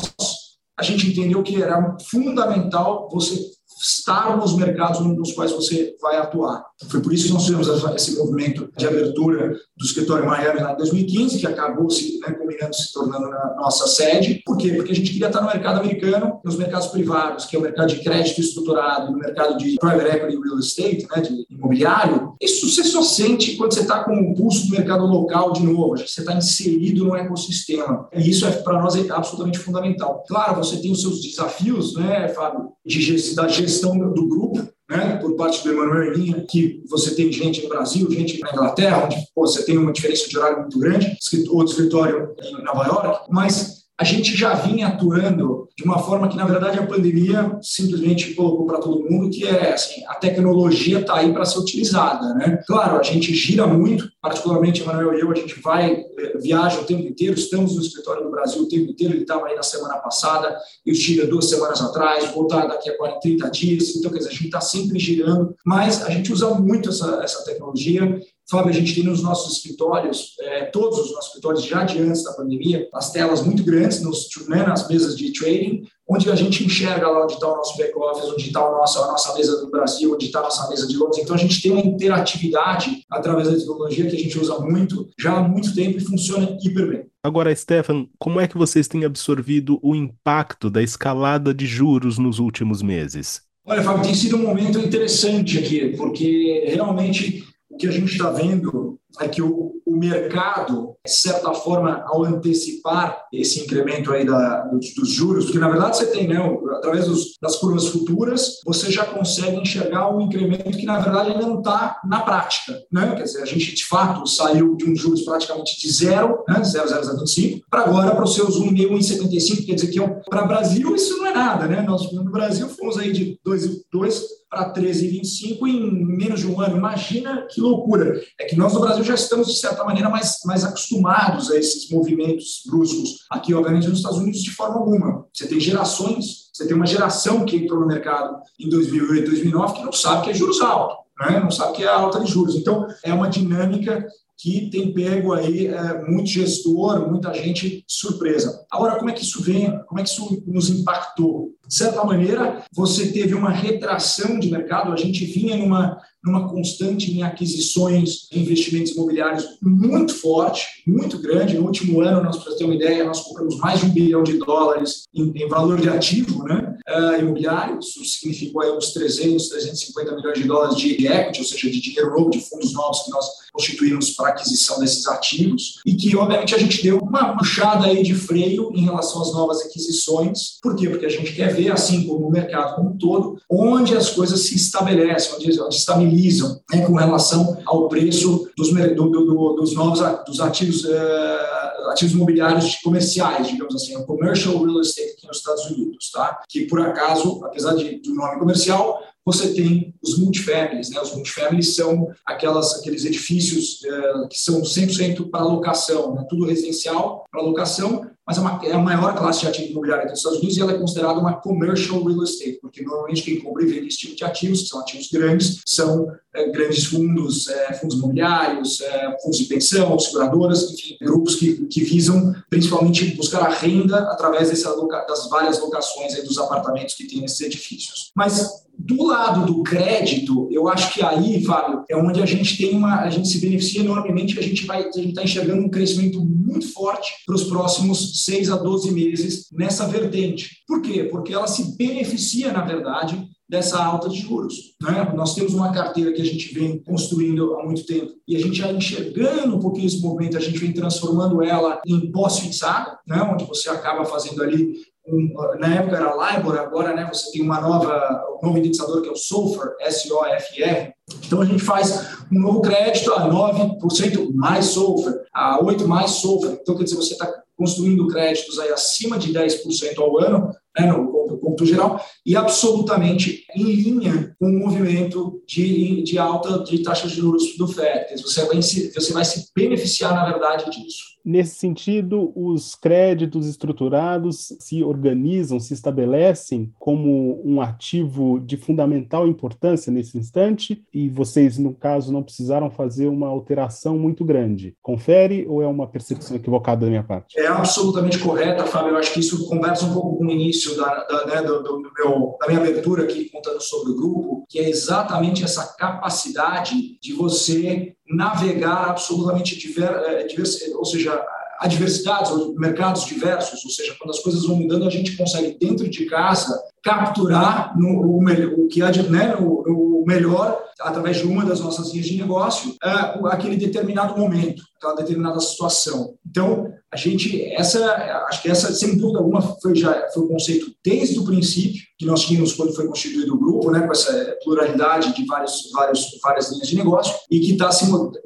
a 0.78 0.84
gente 0.84 1.10
entendeu 1.10 1.44
que 1.44 1.62
era 1.62 1.98
fundamental 2.10 3.10
você 3.12 3.52
estar 3.82 4.38
nos 4.38 4.56
mercados 4.56 5.00
nos 5.00 5.34
quais 5.34 5.52
você 5.52 5.96
vai 6.00 6.18
atuar. 6.18 6.64
Foi 6.88 7.02
por 7.02 7.12
isso 7.14 7.28
que 7.28 7.34
nós 7.34 7.46
fizemos 7.46 7.68
esse 7.96 8.18
movimento 8.18 8.70
de 8.78 8.88
abertura 8.88 9.56
do 9.78 9.86
escritório 9.86 10.26
Miami 10.26 10.62
em 10.62 10.78
2015, 10.78 11.40
que 11.40 11.48
acabou 11.48 11.90
se 11.90 12.20
né, 12.20 12.32
combinando, 12.34 12.76
se 12.76 12.94
tornando 12.94 13.30
na 13.30 13.56
nossa 13.56 13.88
sede. 13.88 14.42
Por 14.46 14.58
quê? 14.58 14.74
Porque 14.74 14.92
a 14.92 14.96
gente 14.96 15.12
queria 15.12 15.28
estar 15.28 15.42
no 15.42 15.48
mercado 15.48 15.80
americano, 15.80 16.40
nos 16.46 16.58
mercados 16.58 16.88
privados, 16.88 17.46
que 17.46 17.56
é 17.56 17.60
o 17.60 17.62
mercado 17.62 17.90
de 17.90 18.04
crédito 18.04 18.40
estruturado, 18.40 19.12
no 19.12 19.18
mercado 19.18 19.58
de 19.58 19.78
private 19.78 20.16
equity 20.16 20.40
real 20.40 20.60
estate, 20.60 21.08
né, 21.16 21.22
de 21.22 21.46
imobiliário. 21.50 22.34
Isso 22.40 22.70
você 22.70 22.84
só 22.84 23.02
sente 23.02 23.56
quando 23.56 23.74
você 23.74 23.82
está 23.82 24.04
com 24.04 24.14
o 24.14 24.36
pulso 24.36 24.68
do 24.68 24.72
mercado 24.72 25.06
local 25.06 25.54
de 25.54 25.64
novo, 25.64 25.98
você 25.98 26.22
está 26.22 26.34
inserido 26.34 27.06
no 27.06 27.16
ecossistema. 27.16 28.08
E 28.14 28.30
isso 28.30 28.46
é 28.46 28.52
para 28.52 28.82
nós 28.82 28.96
é 28.96 29.12
absolutamente 29.12 29.60
fundamental. 29.60 30.24
Claro, 30.28 30.64
você 30.64 30.78
tem 30.78 30.92
os 30.92 31.02
seus 31.02 31.22
desafios, 31.22 31.96
né, 31.96 32.28
Fábio, 32.30 32.72
de, 32.86 33.36
da 33.36 33.48
gestão 33.48 33.98
do 33.98 34.28
grupo, 34.28 34.68
né, 34.90 35.18
por 35.22 35.36
parte 35.36 35.64
do 35.64 35.72
Emanuel 35.72 36.14
Linha, 36.14 36.46
que 36.50 36.84
você 36.90 37.16
tem 37.16 37.32
gente 37.32 37.64
no 37.64 37.70
Brasil, 37.70 38.12
gente 38.12 38.40
na 38.40 38.52
Inglaterra, 38.52 39.06
onde 39.06 39.16
pô, 39.34 39.48
você 39.48 39.64
tem 39.64 39.78
uma 39.78 39.94
diferença 39.94 40.28
de 40.28 40.38
horário 40.38 40.60
muito 40.62 40.80
grande, 40.80 41.18
outro 41.50 41.72
escritório 41.72 42.36
em 42.42 42.64
Nova 42.64 42.86
York, 42.86 43.28
mas 43.30 43.81
a 44.02 44.04
gente 44.04 44.36
já 44.36 44.56
vinha 44.56 44.88
atuando 44.88 45.70
de 45.78 45.84
uma 45.84 46.00
forma 46.00 46.28
que, 46.28 46.36
na 46.36 46.48
verdade, 46.48 46.80
a 46.80 46.88
pandemia 46.88 47.56
simplesmente 47.62 48.34
colocou 48.34 48.66
para 48.66 48.80
todo 48.80 49.08
mundo, 49.08 49.30
que 49.30 49.46
é 49.46 49.74
assim, 49.74 50.04
a 50.08 50.16
tecnologia 50.16 51.02
está 51.02 51.18
aí 51.18 51.32
para 51.32 51.46
ser 51.46 51.60
utilizada. 51.60 52.34
Né? 52.34 52.60
Claro, 52.66 53.00
a 53.00 53.04
gente 53.04 53.32
gira 53.32 53.68
muito, 53.68 54.12
particularmente 54.20 54.82
Emanuel 54.82 55.14
e 55.14 55.20
eu, 55.20 55.30
a 55.30 55.36
gente 55.36 55.62
vai, 55.62 56.04
eh, 56.18 56.38
viaja 56.42 56.80
o 56.80 56.84
tempo 56.84 57.08
inteiro, 57.08 57.36
estamos 57.36 57.76
no 57.76 57.82
escritório 57.82 58.24
do 58.24 58.32
Brasil 58.32 58.64
o 58.64 58.68
tempo 58.68 58.90
inteiro, 58.90 59.14
ele 59.14 59.22
estava 59.22 59.46
aí 59.46 59.56
na 59.56 59.62
semana 59.62 59.98
passada, 59.98 60.58
eu 60.84 60.94
estive 60.94 61.28
duas 61.28 61.48
semanas 61.48 61.80
atrás, 61.80 62.32
voltar 62.32 62.66
daqui 62.66 62.90
a 62.90 62.98
40, 62.98 63.20
30 63.20 63.52
dias, 63.52 63.96
então, 63.96 64.10
quer 64.10 64.18
dizer, 64.18 64.30
a 64.30 64.34
gente 64.34 64.46
está 64.46 64.62
sempre 64.62 64.98
girando, 64.98 65.56
mas 65.64 66.04
a 66.04 66.10
gente 66.10 66.34
usa 66.34 66.50
muito 66.56 66.90
essa, 66.90 67.22
essa 67.24 67.46
tecnologia 67.46 68.20
Fábio, 68.52 68.70
a 68.70 68.74
gente 68.74 68.94
tem 68.94 69.06
nos 69.06 69.24
nossos 69.24 69.56
escritórios, 69.56 70.36
é, 70.42 70.66
todos 70.66 71.00
os 71.00 71.14
nossos 71.14 71.28
escritórios 71.28 71.64
já 71.64 71.86
de 71.86 72.00
antes 72.00 72.22
da 72.24 72.34
pandemia, 72.34 72.88
as 72.94 73.10
telas 73.10 73.42
muito 73.42 73.64
grandes 73.64 74.02
nos, 74.02 74.28
né, 74.50 74.64
nas 74.64 74.90
mesas 74.90 75.18
de 75.18 75.32
trading, 75.32 75.88
onde 76.06 76.30
a 76.30 76.36
gente 76.36 76.66
enxerga 76.66 77.08
lá 77.08 77.24
onde 77.24 77.36
está 77.36 77.48
o 77.48 77.56
nosso 77.56 77.78
back-office, 77.78 78.30
onde 78.30 78.48
está 78.48 78.60
a 78.60 78.72
nossa, 78.72 79.00
a 79.00 79.08
nossa 79.08 79.34
mesa 79.36 79.62
do 79.62 79.72
Brasil, 79.72 80.14
onde 80.14 80.26
está 80.26 80.40
a 80.40 80.44
nossa 80.44 80.68
mesa 80.70 80.86
de 80.86 80.98
Londres. 80.98 81.20
Então, 81.20 81.34
a 81.34 81.40
gente 81.40 81.62
tem 81.62 81.72
uma 81.72 81.80
interatividade 81.80 83.06
através 83.10 83.50
da 83.50 83.56
tecnologia 83.56 84.10
que 84.10 84.16
a 84.18 84.20
gente 84.20 84.38
usa 84.38 84.60
muito, 84.60 85.08
já 85.18 85.38
há 85.38 85.42
muito 85.42 85.74
tempo 85.74 85.98
e 85.98 86.02
funciona 86.02 86.58
hiper 86.62 86.90
bem. 86.90 87.06
Agora, 87.24 87.56
Stefan, 87.56 88.08
como 88.20 88.42
é 88.42 88.48
que 88.50 88.58
vocês 88.58 88.86
têm 88.86 89.06
absorvido 89.06 89.80
o 89.82 89.96
impacto 89.96 90.70
da 90.70 90.84
escalada 90.84 91.54
de 91.54 91.66
juros 91.66 92.18
nos 92.18 92.40
últimos 92.40 92.82
meses? 92.82 93.44
Olha, 93.66 93.84
Fábio, 93.84 94.04
tem 94.04 94.16
sido 94.16 94.36
um 94.36 94.42
momento 94.42 94.80
interessante 94.80 95.60
aqui, 95.60 95.96
porque 95.96 96.66
realmente 96.68 97.46
que 97.82 97.88
a 97.88 97.92
gente 97.92 98.12
está 98.12 98.30
vendo 98.30 99.00
é 99.20 99.28
que 99.28 99.42
o, 99.42 99.81
o, 99.92 99.98
mercado, 99.98 100.96
de 101.06 101.12
certa 101.12 101.54
forma, 101.54 102.04
ao 102.08 102.24
antecipar 102.24 103.26
esse 103.32 103.62
incremento 103.62 104.12
aí 104.12 104.26
da, 104.26 104.62
dos, 104.66 105.10
juros, 105.10 105.46
porque 105.46 105.60
na 105.60 105.70
verdade 105.70 105.98
você 105.98 106.08
tem, 106.08 106.28
né, 106.28 106.38
através 106.78 107.06
dos, 107.06 107.38
das 107.42 107.56
curvas 107.58 107.88
futuras, 107.88 108.60
você 108.66 108.92
já 108.92 109.06
consegue 109.06 109.58
enxergar 109.58 110.14
um 110.16 110.22
incremento 110.22 110.78
que 110.78 110.86
na 110.86 111.00
verdade 111.00 111.40
não 111.40 111.60
está 111.60 112.00
na 112.06 112.22
prática. 112.22 112.82
Né? 112.92 113.16
Quer 113.16 113.24
dizer, 113.24 113.42
a 113.42 113.46
gente 113.46 113.76
de 113.76 113.86
fato 113.86 114.28
saiu 114.28 114.76
de 114.76 114.90
um 114.90 114.96
juros 114.96 115.22
praticamente 115.22 115.80
de 115.80 115.92
zero, 115.92 116.44
né, 116.48 116.62
0,025, 116.64 117.66
para 117.70 117.82
agora 117.82 118.16
para 118.16 118.24
os 118.24 118.36
seus 118.36 118.60
1,5, 118.60 118.90
1,75, 118.90 119.66
quer 119.66 119.76
dizer 119.76 119.88
que 119.88 120.00
para 120.30 120.46
o 120.46 120.48
Brasil 120.48 120.96
isso 120.96 121.18
não 121.18 121.28
é 121.28 121.34
nada. 121.34 121.68
Né? 121.68 121.82
Nós 121.82 122.12
no 122.12 122.24
Brasil 122.32 122.68
fomos 122.70 122.98
aí 122.98 123.12
de 123.12 123.40
2,2 123.46 124.22
para 124.52 124.74
13,25 124.74 125.66
em 125.66 126.06
menos 126.06 126.42
de 126.42 126.48
um 126.48 126.60
ano. 126.60 126.76
Imagina 126.76 127.48
que 127.50 127.62
loucura. 127.62 128.22
É 128.38 128.44
que 128.44 128.58
nós 128.58 128.74
no 128.74 128.82
Brasil 128.82 129.02
já 129.02 129.16
estamos, 129.16 129.48
de 129.48 129.58
certa 129.58 129.81
maneira, 129.84 130.10
mais, 130.10 130.40
mais 130.46 130.64
acostumados 130.64 131.52
a 131.52 131.58
esses 131.58 131.90
movimentos 131.90 132.62
bruscos. 132.66 133.26
Aqui, 133.30 133.54
obviamente, 133.54 133.88
nos 133.88 133.98
Estados 133.98 134.20
Unidos, 134.20 134.42
de 134.42 134.52
forma 134.52 134.78
alguma. 134.78 135.26
Você 135.34 135.48
tem 135.48 135.60
gerações, 135.60 136.50
você 136.54 136.68
tem 136.68 136.76
uma 136.76 136.86
geração 136.86 137.46
que 137.46 137.58
entrou 137.58 137.80
no 137.80 137.88
mercado 137.88 138.38
em 138.60 138.70
2008, 138.70 139.30
2009 139.30 139.74
que 139.74 139.84
não 139.84 139.94
sabe 139.94 140.24
que 140.24 140.30
é 140.32 140.34
juros 140.34 140.62
altos. 140.62 140.98
Né? 141.20 141.40
Não 141.40 141.52
sabe 141.52 141.74
que 141.74 141.84
é 141.84 141.88
alta 141.88 142.20
de 142.20 142.32
juros. 142.32 142.56
Então, 142.56 142.88
é 143.04 143.14
uma 143.14 143.30
dinâmica 143.30 144.08
que 144.42 144.72
tem 144.72 144.92
pego 144.92 145.34
aí 145.34 145.68
é, 145.68 146.02
muito 146.10 146.28
gestor, 146.28 147.08
muita 147.08 147.32
gente 147.32 147.84
surpresa. 147.88 148.66
Agora, 148.72 148.98
como 148.98 149.12
é 149.12 149.14
que 149.14 149.22
isso 149.22 149.44
vem? 149.44 149.80
Como 149.86 150.00
é 150.00 150.04
que 150.04 150.10
isso 150.10 150.44
nos 150.48 150.68
impactou? 150.70 151.52
De 151.68 151.76
certa 151.76 152.04
maneira, 152.04 152.64
você 152.74 153.12
teve 153.12 153.36
uma 153.36 153.52
retração 153.52 154.40
de 154.40 154.50
mercado. 154.50 154.92
A 154.92 154.98
gente 154.98 155.24
vinha 155.26 155.56
numa 155.56 156.02
numa 156.24 156.48
constante 156.48 157.12
em 157.12 157.24
aquisições 157.24 158.28
de 158.32 158.40
investimentos 158.40 158.92
imobiliários 158.92 159.44
muito 159.62 160.14
forte, 160.14 160.68
muito 160.86 161.18
grande. 161.18 161.58
No 161.58 161.66
último 161.66 162.02
ano, 162.02 162.24
nós 162.24 162.38
para 162.38 162.56
ter 162.56 162.64
uma 162.64 162.76
ideia, 162.76 163.04
nós 163.04 163.22
compramos 163.22 163.58
mais 163.58 163.80
de 163.80 163.88
um 163.88 163.90
bilhão 163.90 164.22
de 164.22 164.38
dólares 164.38 165.04
em, 165.14 165.32
em 165.36 165.48
valor 165.48 165.82
de 165.82 165.90
ativo 165.90 166.44
né, 166.44 166.78
uh, 166.88 167.20
imobiliário. 167.20 167.80
Isso 167.80 168.06
significou 168.06 168.62
aí 168.62 168.72
uns 168.72 168.94
300, 168.94 169.50
350 169.50 170.16
milhões 170.16 170.40
de 170.40 170.46
dólares 170.46 170.78
de 170.78 171.08
equity, 171.08 171.40
ou 171.40 171.46
seja, 171.46 171.72
de 171.72 171.82
dinheiro 171.82 172.12
novo, 172.12 172.30
de 172.30 172.40
fundos 172.40 172.72
novos 172.74 173.02
que 173.04 173.12
nós 173.12 173.41
constituímos 173.52 174.12
para 174.12 174.30
aquisição 174.30 174.80
desses 174.80 175.08
ativos. 175.08 175.80
E 175.86 175.96
que, 175.96 176.16
obviamente, 176.16 176.56
a 176.56 176.58
gente 176.58 176.82
deu 176.82 176.98
uma 177.00 177.38
puxada 177.38 177.88
aí 177.88 178.04
de 178.04 178.16
freio 178.16 178.72
em 178.74 178.84
relação 178.84 179.22
às 179.22 179.34
novas 179.34 179.62
aquisições. 179.62 180.60
Por 180.62 180.76
quê? 180.76 180.90
Porque 180.90 181.06
a 181.06 181.10
gente 181.10 181.34
quer 181.34 181.54
ver, 181.54 181.72
assim 181.72 182.08
como 182.08 182.28
o 182.28 182.32
mercado 182.32 182.76
como 182.76 182.92
um 182.92 182.98
todo, 182.98 183.38
onde 183.50 183.96
as 183.96 184.10
coisas 184.10 184.42
se 184.42 184.56
estabelecem, 184.56 185.36
onde, 185.36 185.62
onde 185.62 185.76
estabilizam 185.76 186.60
né, 186.74 186.86
com 186.86 186.94
relação 186.94 187.62
ao 187.66 187.88
preço 187.88 188.50
dos, 188.58 188.70
do, 188.70 189.10
do, 189.10 189.54
dos 189.54 189.74
novos 189.74 190.00
dos 190.26 190.40
ativos, 190.40 190.84
uh, 190.86 191.90
ativos 191.92 192.14
imobiliários 192.14 192.76
comerciais, 192.78 193.48
digamos 193.48 193.76
assim, 193.76 193.96
o 193.96 194.06
commercial 194.06 194.58
real 194.64 194.82
estate 194.82 195.16
aqui 195.18 195.28
nos 195.28 195.38
Estados 195.38 195.66
Unidos, 195.66 196.12
tá? 196.12 196.42
Que 196.48 196.66
por 196.66 196.80
acaso, 196.82 197.44
apesar 197.44 197.76
de, 197.76 197.98
do 197.98 198.14
nome 198.14 198.40
comercial, 198.40 199.02
você 199.26 199.54
tem 199.54 199.94
os 200.02 200.18
multifamilies, 200.18 200.90
né? 200.90 201.00
Os 201.00 201.14
multifamilies 201.14 201.76
são 201.76 202.12
aquelas, 202.26 202.80
aqueles 202.80 203.06
edifícios 203.06 203.82
uh, 203.82 204.28
que 204.28 204.38
são 204.38 204.62
100% 204.62 205.30
para 205.30 205.44
locação, 205.44 206.16
né? 206.16 206.26
tudo 206.30 206.46
residencial 206.46 207.26
para 207.32 207.42
locação, 207.42 208.10
mas 208.26 208.38
é, 208.38 208.42
uma, 208.42 208.62
é, 208.64 208.72
a 208.72 208.78
maior 208.78 209.16
classe 209.16 209.42
de 209.42 209.48
ativo 209.48 209.72
imobiliário 209.72 210.08
dos 210.08 210.18
Estados 210.18 210.38
Unidos 210.40 210.58
e 210.58 210.62
ela 210.62 210.72
é 210.72 210.78
considerada 210.78 211.20
uma 211.20 211.34
commercial 211.34 212.04
real 212.04 212.24
estate, 212.24 212.60
porque 212.62 212.84
normalmente 212.84 213.24
quem 213.24 213.40
compra 213.40 213.64
e 213.64 213.68
vende 213.68 213.88
esse 213.88 213.98
tipo 213.98 214.16
de 214.16 214.24
ativos, 214.24 214.62
que 214.62 214.68
são 214.68 214.80
ativos 214.80 215.10
grandes, 215.12 215.62
são 215.66 216.08
é, 216.34 216.50
grandes 216.50 216.86
fundos, 216.86 217.48
é, 217.48 217.74
fundos 217.74 217.98
imobiliários, 217.98 218.80
é, 218.82 219.18
fundos 219.22 219.40
de 219.40 219.46
pensão, 219.46 219.98
seguradoras, 220.00 220.72
enfim, 220.72 220.98
grupos 221.02 221.36
que, 221.36 221.66
que 221.66 221.84
visam 221.84 222.34
principalmente 222.50 223.06
buscar 223.16 223.42
a 223.42 223.50
renda 223.50 223.98
através 224.12 224.50
dessa, 224.50 224.74
das 225.08 225.30
várias 225.30 225.60
locações 225.60 226.14
dos 226.24 226.38
apartamentos 226.38 226.96
que 226.96 227.08
tem 227.08 227.22
nesses 227.22 227.42
edifícios. 227.42 228.12
Mas 228.16 228.62
do 228.78 229.04
lado 229.04 229.46
do 229.46 229.64
crédito, 229.64 230.48
eu 230.52 230.68
acho 230.68 230.94
que 230.94 231.04
aí, 231.04 231.44
Fábio, 231.44 231.84
é 231.90 231.96
onde 231.96 232.22
a 232.22 232.26
gente 232.26 232.58
tem 232.58 232.76
uma, 232.76 233.02
a 233.02 233.10
gente 233.10 233.28
se 233.28 233.40
beneficia 233.40 233.82
enormemente, 233.82 234.40
a 234.40 234.42
gente 234.42 234.66
vai, 234.66 234.88
a 234.88 234.92
gente 234.92 235.10
está 235.10 235.24
enxergando 235.24 235.62
um 235.62 235.70
crescimento 235.70 236.20
muito 236.26 236.72
forte 236.74 237.12
para 237.26 237.36
os 237.36 237.44
próximos 237.44 238.11
6 238.12 238.52
a 238.52 238.58
12 238.58 238.92
meses 238.92 239.48
nessa 239.52 239.88
vertente. 239.88 240.58
Por 240.68 240.82
quê? 240.82 241.04
Porque 241.04 241.34
ela 241.34 241.48
se 241.48 241.76
beneficia, 241.78 242.52
na 242.52 242.64
verdade, 242.64 243.28
dessa 243.50 243.84
alta 243.84 244.08
de 244.08 244.20
juros. 244.20 244.76
Né? 244.82 245.12
Nós 245.14 245.36
temos 245.36 245.54
uma 245.54 245.74
carteira 245.74 246.14
que 246.14 246.22
a 246.22 246.26
gente 246.26 246.54
vem 246.54 246.82
construindo 246.84 247.56
há 247.56 247.66
muito 247.66 247.86
tempo 247.86 248.14
e 248.26 248.38
a 248.38 248.40
gente 248.40 248.56
já 248.56 248.72
enxergando 248.72 249.58
um 249.58 249.60
pouquinho 249.60 249.88
esse 249.88 250.00
movimento, 250.00 250.38
a 250.38 250.42
gente 250.42 250.58
vem 250.58 250.72
transformando 250.72 251.44
ela 251.44 251.82
em 251.86 252.10
pós-fixada, 252.12 252.98
né? 253.06 253.22
onde 253.22 253.44
você 253.44 253.70
acaba 253.70 254.06
fazendo 254.06 254.42
ali 254.42 254.74
um, 255.08 255.34
na 255.60 255.76
época 255.76 255.98
era 255.98 256.38
LIBOR, 256.38 256.58
agora 256.60 256.96
né, 256.96 257.10
você 257.12 257.32
tem 257.32 257.42
uma 257.42 257.60
nova, 257.60 258.24
um 258.40 258.46
novo 258.46 258.60
indexador 258.60 259.02
que 259.02 259.10
é 259.10 259.12
o 259.12 259.16
SOFR, 259.16 259.76
S-O-F-R. 259.80 260.94
Então 261.26 261.42
a 261.42 261.46
gente 261.46 261.64
faz 261.64 262.18
um 262.32 262.40
novo 262.40 262.62
crédito 262.62 263.12
a 263.12 263.28
9% 263.28 264.34
mais 264.34 264.66
SOFR, 264.66 265.12
a 265.34 265.60
8% 265.62 265.86
mais 265.86 266.12
SOFR. 266.12 266.60
Então, 266.62 266.78
quer 266.78 266.84
dizer, 266.84 266.96
você 266.96 267.14
está 267.14 267.34
construindo 267.62 268.08
créditos 268.08 268.58
aí 268.58 268.72
acima 268.72 269.20
de 269.20 269.32
10% 269.32 270.00
ao 270.00 270.18
ano, 270.18 270.52
né, 270.76 270.88
no 270.88 271.12
cômputo 271.38 271.66
geral, 271.66 272.04
e 272.26 272.36
absolutamente 272.36 273.46
em 273.56 273.64
linha 273.64 274.36
com 274.40 274.48
o 274.48 274.60
movimento 274.60 275.42
de, 275.48 276.04
de 276.04 276.18
alta 276.18 276.64
de 276.64 276.84
taxas 276.84 277.12
de 277.12 277.18
juros 277.18 277.58
do 277.58 277.68
FED. 277.68 278.22
Você 278.22 278.46
vai, 278.46 278.62
se, 278.62 278.94
você 278.94 279.14
vai 279.14 279.26
se 279.26 279.48
beneficiar, 279.56 280.14
na 280.14 280.26
verdade, 280.26 280.70
disso. 280.72 281.12
Nesse 281.24 281.56
sentido, 281.56 282.32
os 282.36 282.74
créditos 282.74 283.48
estruturados 283.48 284.56
se 284.60 284.84
organizam, 284.84 285.60
se 285.60 285.74
estabelecem 285.74 286.74
como 286.80 287.42
um 287.46 287.62
ativo 287.62 288.40
de 288.40 288.58
fundamental 288.58 289.28
importância 289.28 289.92
nesse 289.92 290.18
instante, 290.18 290.84
e 290.92 291.10
vocês, 291.10 291.58
no 291.58 291.74
caso, 291.76 292.12
não 292.12 292.24
precisaram 292.24 292.72
fazer 292.72 293.08
uma 293.08 293.28
alteração 293.28 293.98
muito 293.98 294.26
grande. 294.26 294.76
Confere 294.82 295.46
ou 295.48 295.62
é 295.62 295.68
uma 295.68 295.88
percepção 295.88 296.36
equivocada 296.36 296.82
da 296.82 296.88
minha 296.88 297.04
parte? 297.04 297.40
É 297.40 297.48
absolutamente 297.48 298.18
correta, 298.18 298.66
Fábio. 298.66 298.92
Eu 298.92 298.98
acho 298.98 299.14
que 299.14 299.20
isso 299.20 299.48
conversa 299.48 299.86
um 299.86 299.94
pouco 299.94 300.18
com 300.18 300.26
o 300.26 300.32
início 300.32 300.76
da, 300.76 301.04
da, 301.04 301.21
né, 301.26 301.42
do, 301.42 301.62
do 301.62 301.92
meu, 301.98 302.38
da 302.40 302.48
minha 302.48 302.60
abertura 302.60 303.04
aqui, 303.04 303.30
contando 303.30 303.62
sobre 303.62 303.92
o 303.92 303.96
grupo, 303.96 304.46
que 304.50 304.60
é 304.60 304.70
exatamente 304.70 305.44
essa 305.44 305.76
capacidade 305.78 307.00
de 307.02 307.14
você 307.14 307.96
navegar 308.08 308.90
absolutamente 308.90 309.58
diver, 309.58 309.90
é, 309.90 310.24
divers, 310.24 310.62
ou 310.76 310.86
seja, 310.86 311.24
adversidades, 311.60 312.32
mercados 312.58 313.06
diversos, 313.06 313.64
ou 313.64 313.72
seja, 313.72 313.96
quando 314.00 314.10
as 314.10 314.20
coisas 314.20 314.46
vão 314.46 314.56
mudando, 314.56 314.88
a 314.88 314.90
gente 314.90 315.16
consegue, 315.16 315.58
dentro 315.60 315.88
de 315.88 316.06
casa, 316.06 316.60
capturar 316.84 317.78
no, 317.78 318.02
o, 318.02 318.20
o, 318.20 318.68
que 318.68 318.82
há 318.82 318.90
de, 318.90 319.08
né, 319.10 319.36
o, 319.36 320.02
o, 320.02 320.04
melhor, 320.06 320.60
através 320.80 321.18
de 321.18 321.28
uma 321.28 321.46
das 321.46 321.60
nossas 321.60 321.92
linhas 321.92 322.08
de 322.08 322.18
negócio, 322.18 322.76
é, 322.84 322.90
aquele 323.28 323.56
determinado 323.56 324.20
momento, 324.20 324.64
aquela 324.78 324.96
determinada 324.96 325.40
situação. 325.40 326.16
Então, 326.28 326.74
a 326.92 326.98
gente, 326.98 327.42
essa, 327.54 327.86
acho 328.28 328.42
que 328.42 328.50
essa, 328.50 328.74
sem 328.74 328.98
dúvida 328.98 329.20
alguma, 329.20 329.42
foi, 329.42 329.76
já, 329.76 330.10
foi 330.12 330.24
o 330.24 330.28
conceito 330.28 330.74
desde 330.84 331.20
o 331.20 331.24
princípio 331.24 331.82
que 331.98 332.06
nós 332.06 332.22
tínhamos 332.22 332.54
quando 332.54 332.74
foi 332.74 332.88
constituído 332.88 333.36
o 333.36 333.40
grupo, 333.40 333.70
né, 333.70 333.82
com 333.82 333.92
essa 333.92 334.38
pluralidade 334.44 335.14
de 335.16 335.24
vários, 335.26 335.70
vários, 335.72 336.20
várias 336.22 336.52
linhas 336.52 336.68
de 336.68 336.76
negócio, 336.76 337.16
e 337.30 337.40
que 337.40 337.54
está, 337.54 337.70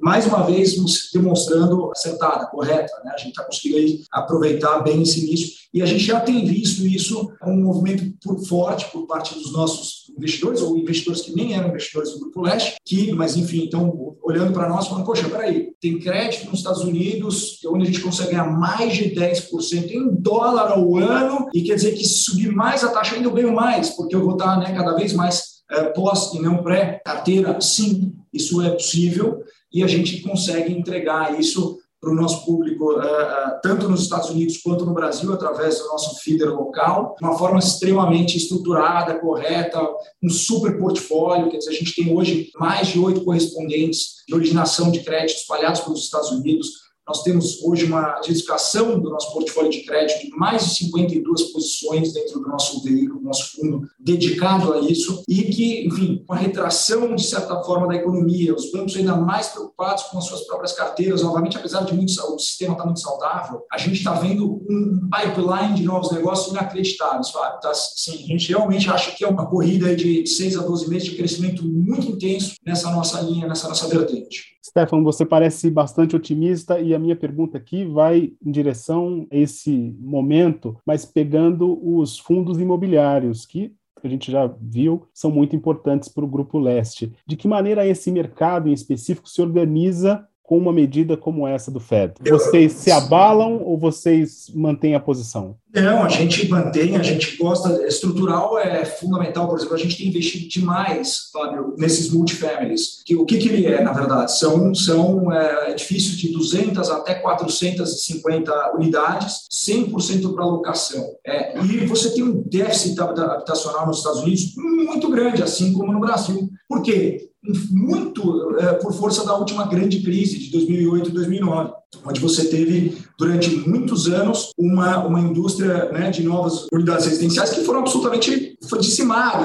mais 0.01 0.25
uma 0.25 0.43
vez, 0.43 0.75
demonstrando 1.13 1.91
acertada, 1.91 2.47
correta. 2.47 2.91
Né? 3.03 3.11
A 3.13 3.17
gente 3.17 3.31
está 3.31 3.43
conseguindo 3.43 4.01
aproveitar 4.11 4.79
bem 4.79 5.01
esse 5.01 5.25
início, 5.25 5.53
e 5.75 5.81
a 5.81 5.85
gente 5.85 6.05
já 6.05 6.21
tem 6.21 6.45
visto 6.45 6.87
isso, 6.87 7.33
um 7.45 7.63
movimento 7.63 8.05
por 8.23 8.39
forte 8.47 8.89
por 8.93 9.05
parte 9.05 9.33
dos 9.33 9.51
nossos 9.51 10.09
investidores, 10.17 10.61
ou 10.61 10.77
investidores 10.77 11.19
que 11.19 11.35
nem 11.35 11.53
eram 11.53 11.67
investidores 11.67 12.11
do 12.11 12.19
Grupo 12.21 12.43
Leste, 12.43 12.77
que, 12.85 13.11
mas 13.11 13.35
enfim, 13.35 13.65
então, 13.65 14.15
olhando 14.23 14.53
para 14.53 14.69
nós, 14.69 14.87
falando, 14.87 15.05
poxa, 15.05 15.27
peraí, 15.27 15.73
tem 15.81 15.99
crédito 15.99 16.49
nos 16.49 16.59
Estados 16.59 16.81
Unidos, 16.81 17.59
onde 17.65 17.83
a 17.83 17.85
gente 17.87 17.99
consegue 17.99 18.31
ganhar 18.31 18.49
mais 18.57 18.95
de 18.95 19.13
10% 19.13 19.91
em 19.91 20.15
dólar 20.15 20.71
ao 20.71 20.95
ano, 20.95 21.49
e 21.53 21.61
quer 21.61 21.75
dizer 21.75 21.91
que 21.91 22.05
se 22.05 22.23
subir 22.23 22.53
mais 22.53 22.81
a 22.81 22.87
taxa, 22.93 23.15
ainda 23.15 23.27
eu 23.27 23.33
ganho 23.33 23.53
mais, 23.53 23.89
porque 23.89 24.15
eu 24.15 24.23
vou 24.23 24.37
estar 24.37 24.57
né, 24.57 24.73
cada 24.73 24.95
vez 24.95 25.11
mais 25.11 25.55
é, 25.69 25.83
pós 25.89 26.33
e 26.33 26.39
não 26.39 26.63
pré-carteira. 26.63 27.59
Sim, 27.59 28.13
isso 28.31 28.61
é 28.61 28.69
possível, 28.69 29.43
e 29.73 29.83
a 29.83 29.87
gente 29.87 30.21
consegue 30.21 30.71
entregar 30.71 31.37
isso 31.37 31.77
para 31.99 32.11
o 32.11 32.15
nosso 32.15 32.45
público, 32.45 32.99
eh, 33.01 33.05
eh, 33.05 33.59
tanto 33.63 33.89
nos 33.89 34.03
Estados 34.03 34.29
Unidos 34.29 34.57
quanto 34.57 34.85
no 34.85 34.93
Brasil, 34.93 35.33
através 35.33 35.79
do 35.79 35.87
nosso 35.87 36.19
feeder 36.21 36.49
local, 36.49 37.15
de 37.19 37.25
uma 37.25 37.37
forma 37.37 37.59
extremamente 37.59 38.37
estruturada, 38.37 39.19
correta, 39.19 39.81
um 40.23 40.29
super 40.29 40.77
portfólio. 40.77 41.49
Quer 41.49 41.57
dizer, 41.57 41.71
a 41.71 41.73
gente 41.73 41.95
tem 41.95 42.15
hoje 42.15 42.51
mais 42.57 42.87
de 42.89 42.99
oito 42.99 43.23
correspondentes 43.23 44.23
de 44.27 44.35
originação 44.35 44.91
de 44.91 45.01
crédito 45.01 45.37
espalhados 45.37 45.81
pelos 45.81 46.03
Estados 46.03 46.31
Unidos, 46.31 46.84
nós 47.07 47.23
temos 47.23 47.61
hoje 47.63 47.85
uma 47.85 48.19
diversificação 48.19 48.99
do 48.99 49.09
nosso 49.09 49.31
portfólio 49.31 49.69
de 49.69 49.81
crédito 49.81 50.21
de 50.21 50.35
mais 50.35 50.65
de 50.65 50.75
52 50.75 51.43
posições 51.51 52.13
dentro 52.13 52.39
do 52.39 52.47
nosso 52.47 52.81
veículo, 52.83 53.19
do 53.19 53.25
nosso 53.25 53.55
fundo 53.55 53.87
dedicado 53.99 54.73
a 54.73 54.79
isso, 54.79 55.23
e 55.27 55.43
que, 55.43 55.87
enfim, 55.87 56.23
uma 56.27 56.37
retração, 56.37 57.15
de 57.15 57.23
certa 57.23 57.61
forma, 57.63 57.87
da 57.87 57.95
economia, 57.95 58.55
os 58.55 58.71
bancos 58.71 58.95
ainda 58.95 59.15
mais 59.15 59.47
preocupados 59.47 60.03
com 60.03 60.17
as 60.17 60.25
suas 60.25 60.41
próprias 60.41 60.73
carteiras, 60.73 61.21
novamente, 61.21 61.57
apesar 61.57 61.83
de 61.83 61.93
muito, 61.93 62.11
o 62.11 62.39
sistema 62.39 62.73
estar 62.73 62.83
tá 62.83 62.89
muito 62.89 63.01
saudável, 63.01 63.61
a 63.71 63.77
gente 63.77 63.97
está 63.97 64.13
vendo 64.13 64.63
um 64.69 65.09
pipeline 65.09 65.75
de 65.75 65.83
novos 65.83 66.11
negócios 66.11 66.51
inacreditáveis, 66.51 67.29
Fábio. 67.29 67.59
Tá, 67.59 67.69
assim, 67.69 68.23
a 68.23 68.27
gente 68.27 68.49
realmente 68.49 68.89
acha 68.89 69.11
que 69.11 69.23
é 69.23 69.27
uma 69.27 69.47
corrida 69.47 69.95
de 69.95 70.25
6 70.25 70.57
a 70.57 70.63
12 70.63 70.89
meses 70.89 71.09
de 71.09 71.15
crescimento 71.15 71.63
muito 71.63 72.07
intenso 72.07 72.55
nessa 72.65 72.89
nossa 72.91 73.21
linha, 73.21 73.47
nessa 73.47 73.67
nossa 73.67 73.87
vertente. 73.87 74.54
Stefano, 74.67 75.03
você 75.03 75.23
parece 75.23 75.69
bastante 75.69 76.15
otimista 76.15 76.79
e 76.79 76.95
a 76.95 76.97
minha 76.97 77.15
pergunta 77.15 77.55
aqui 77.55 77.85
vai 77.85 78.33
em 78.43 78.51
direção 78.51 79.27
a 79.31 79.35
esse 79.37 79.95
momento, 79.99 80.75
mas 80.83 81.05
pegando 81.05 81.79
os 81.87 82.17
fundos 82.17 82.59
imobiliários, 82.59 83.45
que 83.45 83.75
a 84.03 84.07
gente 84.07 84.31
já 84.31 84.47
viu, 84.59 85.07
são 85.13 85.29
muito 85.29 85.55
importantes 85.55 86.09
para 86.09 86.25
o 86.25 86.27
Grupo 86.27 86.57
Leste. 86.57 87.13
De 87.27 87.35
que 87.35 87.47
maneira 87.47 87.85
esse 87.85 88.11
mercado 88.11 88.67
em 88.67 88.73
específico 88.73 89.29
se 89.29 89.41
organiza 89.41 90.27
com 90.45 90.57
uma 90.57 90.71
medida 90.71 91.17
como 91.17 91.47
essa 91.47 91.71
do 91.71 91.79
Fed? 91.79 92.13
Vocês 92.21 92.73
se 92.73 92.91
abalam 92.91 93.61
ou 93.63 93.77
vocês 93.77 94.51
mantêm 94.53 94.95
a 94.95 94.99
posição? 94.99 95.57
Não, 95.73 96.03
a 96.03 96.07
gente 96.07 96.47
mantém, 96.47 96.95
a 96.95 97.03
gente 97.03 97.35
gosta. 97.35 97.85
Estrutural 97.85 98.57
é 98.57 98.85
fundamental, 98.85 99.47
por 99.47 99.57
exemplo, 99.57 99.75
a 99.75 99.79
gente 99.79 99.97
tem 99.97 100.07
investido 100.07 100.47
demais, 100.47 101.29
Fábio, 101.33 101.75
nesses 101.77 102.11
multifamilies. 102.11 103.01
Que, 103.03 103.15
o 103.15 103.25
que, 103.25 103.37
que 103.37 103.49
ele 103.49 103.65
é, 103.65 103.83
na 103.83 103.91
verdade? 103.91 104.37
São, 104.37 104.73
são 104.73 105.31
é, 105.33 105.71
edifícios 105.71 106.15
de 106.17 106.31
200 106.31 106.89
até 106.91 107.15
450 107.15 108.73
unidades, 108.75 109.47
100% 109.51 110.33
para 110.33 110.45
locação. 110.45 111.05
É, 111.25 111.59
e 111.59 111.85
você 111.85 112.13
tem 112.13 112.23
um 112.23 112.41
déficit 112.43 112.97
habitacional 113.01 113.85
nos 113.85 113.97
Estados 113.97 114.21
Unidos 114.21 114.53
muito 114.55 115.09
grande, 115.09 115.43
assim 115.43 115.73
como 115.73 115.91
no 115.91 115.99
Brasil. 115.99 116.49
Por 116.69 116.81
quê? 116.81 117.29
Muito 117.71 118.57
é, 118.59 118.73
por 118.73 118.93
força 118.93 119.25
da 119.25 119.37
última 119.37 119.67
grande 119.67 120.01
crise 120.01 120.39
de 120.39 120.51
2008 120.51 121.09
e 121.09 121.13
2009 121.13 121.73
onde 122.05 122.19
você 122.19 122.45
teve 122.45 122.97
durante 123.17 123.49
muitos 123.67 124.07
anos 124.07 124.51
uma, 124.57 125.05
uma 125.05 125.19
indústria 125.19 125.91
né, 125.91 126.09
de 126.09 126.23
novas 126.23 126.67
unidades 126.71 127.05
residenciais 127.05 127.51
que 127.51 127.63
foram 127.63 127.79
absolutamente 127.79 128.55
foi 128.67 128.79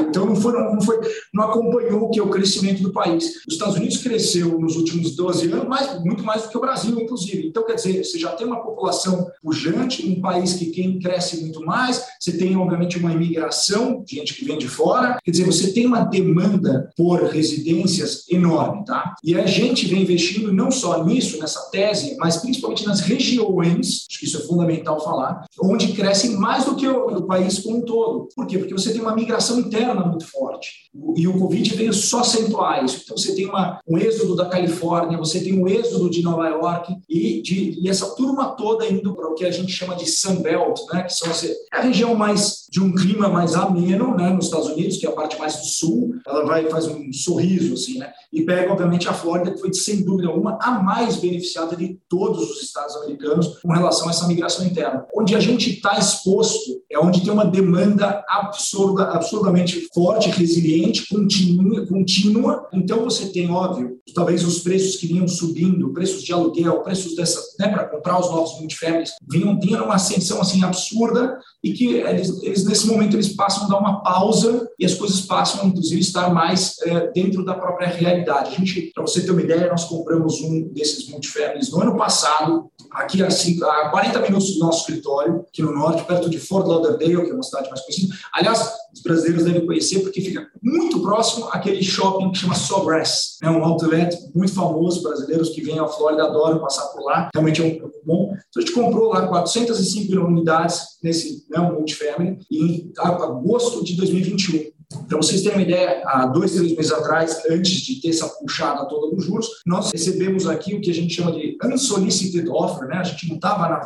então 0.08 0.26
não, 0.26 0.36
foram, 0.36 0.74
não, 0.74 0.80
foi, 0.80 0.98
não 1.32 1.44
acompanhou 1.44 2.04
o 2.04 2.10
que 2.10 2.18
é 2.18 2.22
o 2.22 2.30
crescimento 2.30 2.82
do 2.82 2.92
país. 2.92 3.36
Os 3.46 3.54
Estados 3.54 3.76
Unidos 3.76 3.98
cresceu 3.98 4.58
nos 4.58 4.76
últimos 4.76 5.14
12 5.14 5.52
anos 5.52 5.68
mais, 5.68 6.02
muito 6.02 6.24
mais 6.24 6.42
do 6.42 6.48
que 6.48 6.56
o 6.56 6.60
Brasil, 6.60 6.98
inclusive. 6.98 7.48
Então, 7.48 7.64
quer 7.64 7.74
dizer, 7.74 8.04
você 8.04 8.18
já 8.18 8.30
tem 8.32 8.46
uma 8.46 8.62
população 8.62 9.30
pujante, 9.42 10.06
um 10.08 10.20
país 10.20 10.54
que 10.54 10.66
quem 10.66 10.98
cresce 10.98 11.40
muito 11.40 11.60
mais, 11.64 12.04
você 12.18 12.36
tem, 12.36 12.56
obviamente, 12.56 12.98
uma 12.98 13.12
imigração, 13.12 14.02
gente 14.06 14.34
que 14.34 14.44
vem 14.44 14.58
de 14.58 14.68
fora, 14.68 15.18
quer 15.22 15.30
dizer, 15.30 15.44
você 15.44 15.72
tem 15.72 15.86
uma 15.86 16.04
demanda 16.04 16.90
por 16.96 17.22
residências 17.24 18.24
enorme, 18.30 18.84
tá? 18.84 19.14
E 19.22 19.34
a 19.34 19.46
gente 19.46 19.86
vem 19.86 20.02
investindo 20.02 20.52
não 20.52 20.70
só 20.70 21.04
nisso, 21.04 21.38
nessa 21.38 21.70
tese, 21.70 22.16
mas 22.18 22.38
principalmente 22.40 22.86
nas 22.86 23.00
regiões, 23.00 24.06
acho 24.08 24.18
que 24.18 24.26
isso 24.26 24.38
é 24.38 24.40
fundamental 24.40 25.02
falar, 25.02 25.44
onde 25.62 25.92
crescem 25.92 26.36
mais 26.36 26.64
do 26.64 26.76
que 26.76 26.86
o, 26.86 27.06
o 27.06 27.26
país 27.26 27.58
como 27.58 27.78
um 27.78 27.82
todo. 27.82 28.28
Por 28.34 28.46
quê? 28.46 28.58
Porque 28.58 28.72
você 28.72 28.92
tem 28.92 29.00
uma 29.00 29.14
migração 29.14 29.60
interna 29.60 30.04
muito 30.04 30.26
forte. 30.26 30.90
E 31.16 31.26
o 31.26 31.38
Covid 31.38 31.74
veio 31.74 31.92
só 31.92 32.20
acentuar 32.20 32.84
isso. 32.84 33.00
Então, 33.04 33.16
você 33.16 33.34
tem 33.34 33.46
uma, 33.46 33.80
um 33.86 33.96
êxodo 33.96 34.34
da 34.34 34.46
Califórnia, 34.46 35.18
você 35.18 35.40
tem 35.40 35.58
um 35.58 35.68
êxodo 35.68 36.10
de 36.10 36.22
Nova 36.22 36.48
York 36.48 36.96
e, 37.08 37.42
de, 37.42 37.78
e 37.80 37.88
essa 37.88 38.14
turma 38.14 38.56
toda 38.56 38.86
indo 38.86 39.14
para 39.14 39.28
o 39.28 39.34
que 39.34 39.44
a 39.44 39.50
gente 39.50 39.72
chama 39.72 39.94
de 39.94 40.06
Sunbelt, 40.06 40.80
né? 40.92 41.04
que 41.04 41.14
são 41.14 41.30
é 41.30 41.78
a 41.78 41.82
região 41.82 42.14
mais 42.14 42.59
de 42.70 42.80
um 42.80 42.94
clima 42.94 43.28
mais 43.28 43.54
ameno 43.54 44.16
né? 44.16 44.30
nos 44.30 44.44
Estados 44.44 44.68
Unidos, 44.68 44.96
que 44.96 45.06
é 45.06 45.08
a 45.08 45.12
parte 45.12 45.38
mais 45.38 45.56
do 45.56 45.66
sul. 45.66 46.14
Ela 46.26 46.44
vai 46.44 46.70
faz 46.70 46.86
um 46.86 47.12
sorriso, 47.12 47.74
assim, 47.74 47.98
né? 47.98 48.12
E 48.32 48.42
pega, 48.42 48.72
obviamente, 48.72 49.08
a 49.08 49.12
Flórida, 49.12 49.50
que 49.50 49.58
foi, 49.60 49.74
sem 49.74 50.04
dúvida 50.04 50.28
alguma, 50.28 50.56
a 50.62 50.80
mais 50.80 51.16
beneficiada 51.16 51.74
de 51.74 51.98
todos 52.08 52.48
os 52.48 52.62
estados 52.62 52.94
americanos 52.96 53.58
com 53.60 53.72
relação 53.72 54.06
a 54.06 54.10
essa 54.10 54.28
migração 54.28 54.64
interna. 54.64 55.04
Onde 55.12 55.34
a 55.34 55.40
gente 55.40 55.70
está 55.70 55.98
exposto 55.98 56.80
é 56.88 56.98
onde 56.98 57.22
tem 57.22 57.32
uma 57.32 57.44
demanda 57.44 58.24
absurda, 58.28 59.04
absurdamente 59.04 59.88
forte, 59.92 60.30
resiliente, 60.30 61.08
contínua, 61.08 61.86
contínua. 61.86 62.68
Então 62.72 63.02
você 63.02 63.26
tem, 63.26 63.50
óbvio, 63.50 63.98
talvez 64.14 64.44
os 64.44 64.60
preços 64.60 64.96
que 64.96 65.06
vinham 65.06 65.26
subindo, 65.26 65.92
preços 65.92 66.22
de 66.22 66.32
aluguel, 66.32 66.82
preços 66.82 67.16
dessas, 67.16 67.56
né, 67.58 67.68
para 67.68 67.88
comprar 67.88 68.18
os 68.20 68.30
novos 68.30 68.58
multifamilies, 68.60 69.12
vinham, 69.28 69.58
vinham 69.58 69.80
numa 69.80 69.94
ascensão 69.94 70.40
assim 70.40 70.62
absurda 70.62 71.38
e 71.62 71.72
que 71.72 71.94
eles, 71.94 72.42
eles 72.42 72.59
eles 72.60 72.64
nesse 72.64 72.86
momento 72.86 73.16
eles 73.16 73.28
passam 73.30 73.64
a 73.64 73.68
dar 73.68 73.78
uma 73.78 74.02
pausa 74.02 74.68
e 74.78 74.84
as 74.84 74.94
coisas 74.94 75.20
passam, 75.22 75.66
inclusive, 75.66 75.96
a 75.96 76.00
estar 76.00 76.34
mais 76.34 76.76
é, 76.82 77.10
dentro 77.12 77.44
da 77.44 77.54
própria 77.54 77.88
realidade. 77.88 78.54
A 78.54 78.58
gente, 78.58 78.90
para 78.94 79.02
você 79.02 79.22
ter 79.22 79.30
uma 79.30 79.42
ideia, 79.42 79.68
nós 79.68 79.84
compramos 79.84 80.40
um 80.40 80.68
desses 80.72 81.08
multifamilies 81.08 81.70
no 81.70 81.80
ano 81.80 81.96
passado, 81.96 82.70
aqui 82.92 83.22
a, 83.22 83.30
5, 83.30 83.64
a 83.64 83.90
40 83.90 84.20
minutos 84.20 84.54
do 84.54 84.60
nosso 84.60 84.80
escritório, 84.80 85.44
aqui 85.48 85.62
no 85.62 85.72
norte, 85.72 86.04
perto 86.04 86.28
de 86.28 86.38
Fort 86.38 86.66
Lauderdale, 86.66 87.24
que 87.24 87.30
é 87.30 87.34
uma 87.34 87.42
cidade 87.42 87.68
mais 87.68 87.80
conhecida. 87.82 88.14
Aliás, 88.32 88.72
os 88.92 89.02
brasileiros 89.02 89.44
devem 89.44 89.64
conhecer 89.64 90.00
porque 90.00 90.20
fica 90.20 90.48
muito 90.62 91.00
próximo 91.00 91.48
àquele 91.52 91.82
shopping 91.82 92.32
que 92.32 92.38
chama 92.38 92.54
Sawgrass, 92.54 93.36
né, 93.42 93.50
um 93.50 93.64
outlet 93.64 94.16
muito 94.34 94.52
famoso, 94.52 95.02
brasileiros 95.02 95.50
que 95.50 95.62
vêm 95.62 95.78
à 95.78 95.86
Flórida 95.86 96.24
adoram 96.24 96.58
passar 96.58 96.86
por 96.88 97.02
lá, 97.04 97.30
realmente 97.32 97.60
é 97.60 97.64
um, 97.64 97.68
é 97.68 97.90
bom. 98.04 98.32
Então 98.32 98.58
a 98.58 98.60
gente 98.60 98.72
comprou 98.72 99.08
lá 99.08 99.26
405 99.26 100.12
unidades 100.20 100.80
nesse 101.02 101.44
né, 101.48 101.60
um 101.60 101.74
multifamily 101.74 102.38
em 102.50 102.92
agosto 102.98 103.84
de 103.84 103.96
2021. 103.96 104.79
Para 105.08 105.16
vocês 105.16 105.42
terem 105.42 105.58
uma 105.58 105.62
ideia, 105.62 106.02
há 106.04 106.26
dois, 106.26 106.52
três 106.52 106.74
meses 106.74 106.92
atrás, 106.92 107.42
antes 107.48 107.80
de 107.82 108.00
ter 108.00 108.08
essa 108.08 108.28
puxada 108.28 108.84
toda 108.86 109.14
dos 109.14 109.24
juros, 109.24 109.48
nós 109.64 109.90
recebemos 109.92 110.48
aqui 110.48 110.74
o 110.74 110.80
que 110.80 110.90
a 110.90 110.94
gente 110.94 111.14
chama 111.14 111.32
de 111.32 111.56
unsolicited 111.64 112.48
offer, 112.48 112.88
né? 112.88 112.96
A 112.96 113.04
gente 113.04 113.28
não 113.28 113.36
estava 113.36 113.80